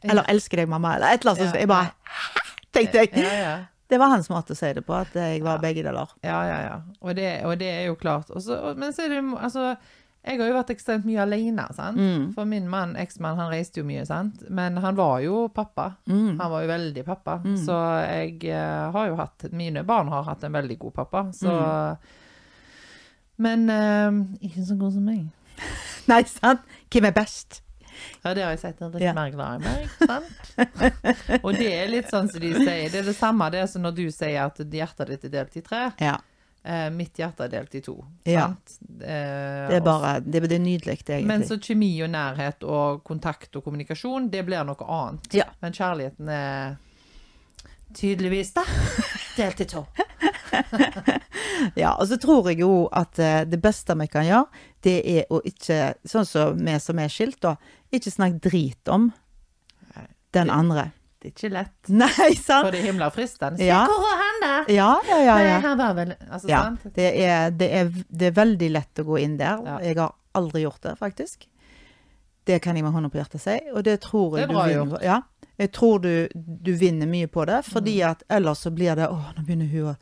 [0.03, 1.55] Eller 'elsker deg, mamma', eller et eller annet.
[1.55, 2.43] Ja, Jeg bare Hæ?
[2.75, 3.09] tenkte jeg.
[3.17, 3.55] Ja, ja.
[3.89, 5.61] Det var hans måte å si det på, at jeg var Ja.
[5.63, 6.09] begge deler.
[6.25, 6.77] Ja, ja, ja.
[7.01, 8.29] Og det, og det er jo klart.
[8.31, 9.77] Også, og- men så er det altså
[10.25, 11.99] Jeg har jo vært ekstremt mye alene, sant.
[12.01, 12.23] Mm.
[12.33, 14.41] For min mann, eksmann, han reiste jo mye, sant.
[14.49, 15.91] Men han var jo pappa.
[16.09, 16.39] Mm.
[16.41, 17.35] Han var jo veldig pappa.
[17.61, 17.77] Så
[18.09, 21.97] jeg uh, har jo hatt Mine barn har hatt en veldig god pappa, så Mm.
[23.37, 25.25] Men uh, ikke så god som meg.
[26.11, 26.61] Nei, sant?
[26.93, 27.61] Hvem er best?
[28.23, 28.81] Ja, det har jeg sett.
[28.83, 29.13] Er litt Ja.
[29.17, 31.41] mer glad i meg, sant?
[31.43, 32.87] og det er litt sånn som de sier.
[32.93, 35.63] Det er det samme det som når du sier at hjertet ditt er delt i
[35.67, 35.83] tre.
[36.03, 36.17] Ja.
[36.65, 37.99] Eh, mitt hjerte er delt i to.
[38.25, 38.47] Ja.
[38.49, 38.79] Sant?
[39.03, 41.27] Eh, Det er bare Det, det er nydelig, egentlig.
[41.29, 45.29] Men så kjemi og nærhet og kontakt og kommunikasjon, det blir noe annet.
[45.37, 45.45] Ja.
[45.61, 46.77] Men kjærligheten er
[47.95, 48.65] tydeligvis da
[49.39, 49.85] delt i to.
[51.79, 55.31] Ja, og så tror jeg jo at eh, det beste vi kan gjøre, det er
[55.33, 57.55] å ikke, sånn som vi som er skilt, da,
[57.95, 59.07] ikke snakke drit om
[60.35, 60.89] den andre.
[61.25, 61.89] Det er ikke lett.
[62.03, 62.67] Nei, For sant?
[62.75, 63.57] det er himla fristende.
[63.57, 63.79] Se, Ja.
[63.89, 64.53] Hvor er han, da?
[64.75, 65.37] Ja, ja, ja.
[65.41, 65.59] Nei, ja.
[65.65, 66.85] han var vel Altså, ja sant?
[66.99, 69.63] det, er, det, er, det er veldig lett å gå inn der.
[69.65, 69.79] Ja.
[69.89, 71.47] Jeg har aldri gjort det, faktisk.
[72.45, 74.59] Det kan jeg med hånda på hjertet si, og det tror Det jeg er du
[74.59, 75.05] bra vinner.
[75.07, 75.17] Ja,
[75.65, 78.11] jeg tror du, du vinner mye på det, fordi Mm.
[78.11, 79.97] at ellers så blir det Å, nå begynner hun å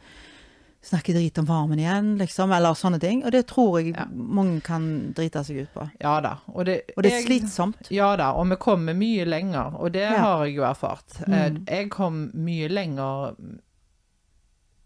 [0.82, 3.24] snakke drit om varmen igjen, liksom, eller sånne ting.
[3.24, 4.04] Og det tror jeg Ja.
[4.12, 5.90] mange kan drite seg ut på.
[6.00, 6.38] Ja da.
[6.54, 7.90] Og det, Og det er jeg- slitsomt.
[7.90, 10.18] Ja da, og vi kommer mye lenger, og det Ja.
[10.18, 11.20] har jeg jo erfart.
[11.28, 11.64] Eh, Mm.
[11.68, 13.36] Jeg kom mye lenger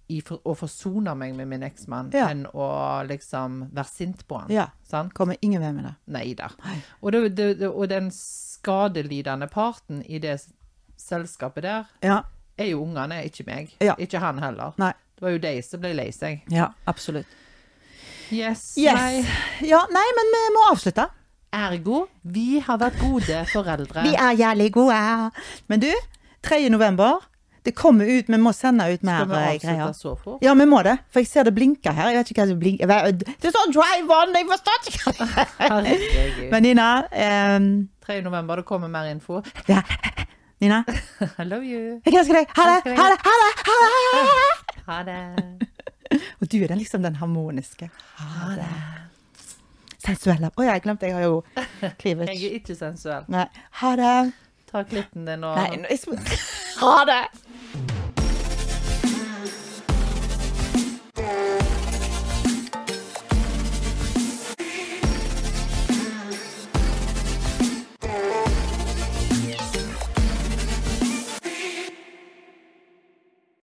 [0.08, 2.28] i for, å forsone meg med min eksmann Ja.
[2.28, 4.50] enn å liksom være sint på han.
[4.50, 4.68] Ja.
[4.84, 5.12] Sant?
[5.14, 5.94] Kommer ingen vei med det.
[6.06, 6.48] Nei da.
[7.02, 10.46] Og, det, det, og den skadelidende parten i det
[10.96, 12.22] selskapet der, Ja.
[12.58, 13.74] er jo ungene, ikke meg.
[13.80, 14.74] Ikke han heller.
[14.78, 14.92] Nei.
[15.16, 16.42] Det var jo de som ble lei seg.
[16.52, 17.28] Ja, absolutt.
[18.28, 18.74] Yes.
[18.76, 18.98] Yes.
[18.98, 19.22] Nei.
[19.64, 21.06] Ja, nei, men vi må avslutte.
[21.56, 24.02] Ergo, vi har vært gode foreldre.
[24.04, 24.98] Vi er jævlig gode.
[25.72, 25.88] Men du,
[26.44, 26.58] 3.
[26.68, 27.22] november,
[27.64, 29.96] det kommer ut, vi må sende ut mer Skal vi eh, avslutte greier.
[29.96, 30.44] så fort?
[30.44, 32.12] Ja, vi må det, for jeg ser det blinker her.
[32.12, 32.92] Jeg vet ikke hva som blinker.
[33.40, 36.50] Det står 'drive on', jeg forstår ikke.
[36.52, 36.90] Men Nina,
[37.56, 37.88] um...
[38.04, 38.20] 3.
[38.20, 39.40] november, det kommer mer info.
[39.68, 39.80] ja.
[40.60, 40.84] Nina,
[41.40, 42.00] I love you.
[42.04, 42.52] jeg elsker deg.
[42.56, 43.50] Ha det, ha det, ha det!
[43.64, 44.75] Ha det!
[44.86, 45.20] Ha det.
[46.40, 47.88] Og du er den liksom den harmoniske.
[48.20, 48.68] Ha det.
[50.06, 50.50] Sensuelle.
[50.54, 51.42] Å ja, jeg glemte, jeg har jo
[51.82, 53.24] Jeg er ikke sensuell.
[53.32, 53.46] Nei.
[53.80, 54.12] Ha det.
[54.70, 55.98] Ta klitten din og Nei, nå- jeg
[56.82, 57.20] ha det.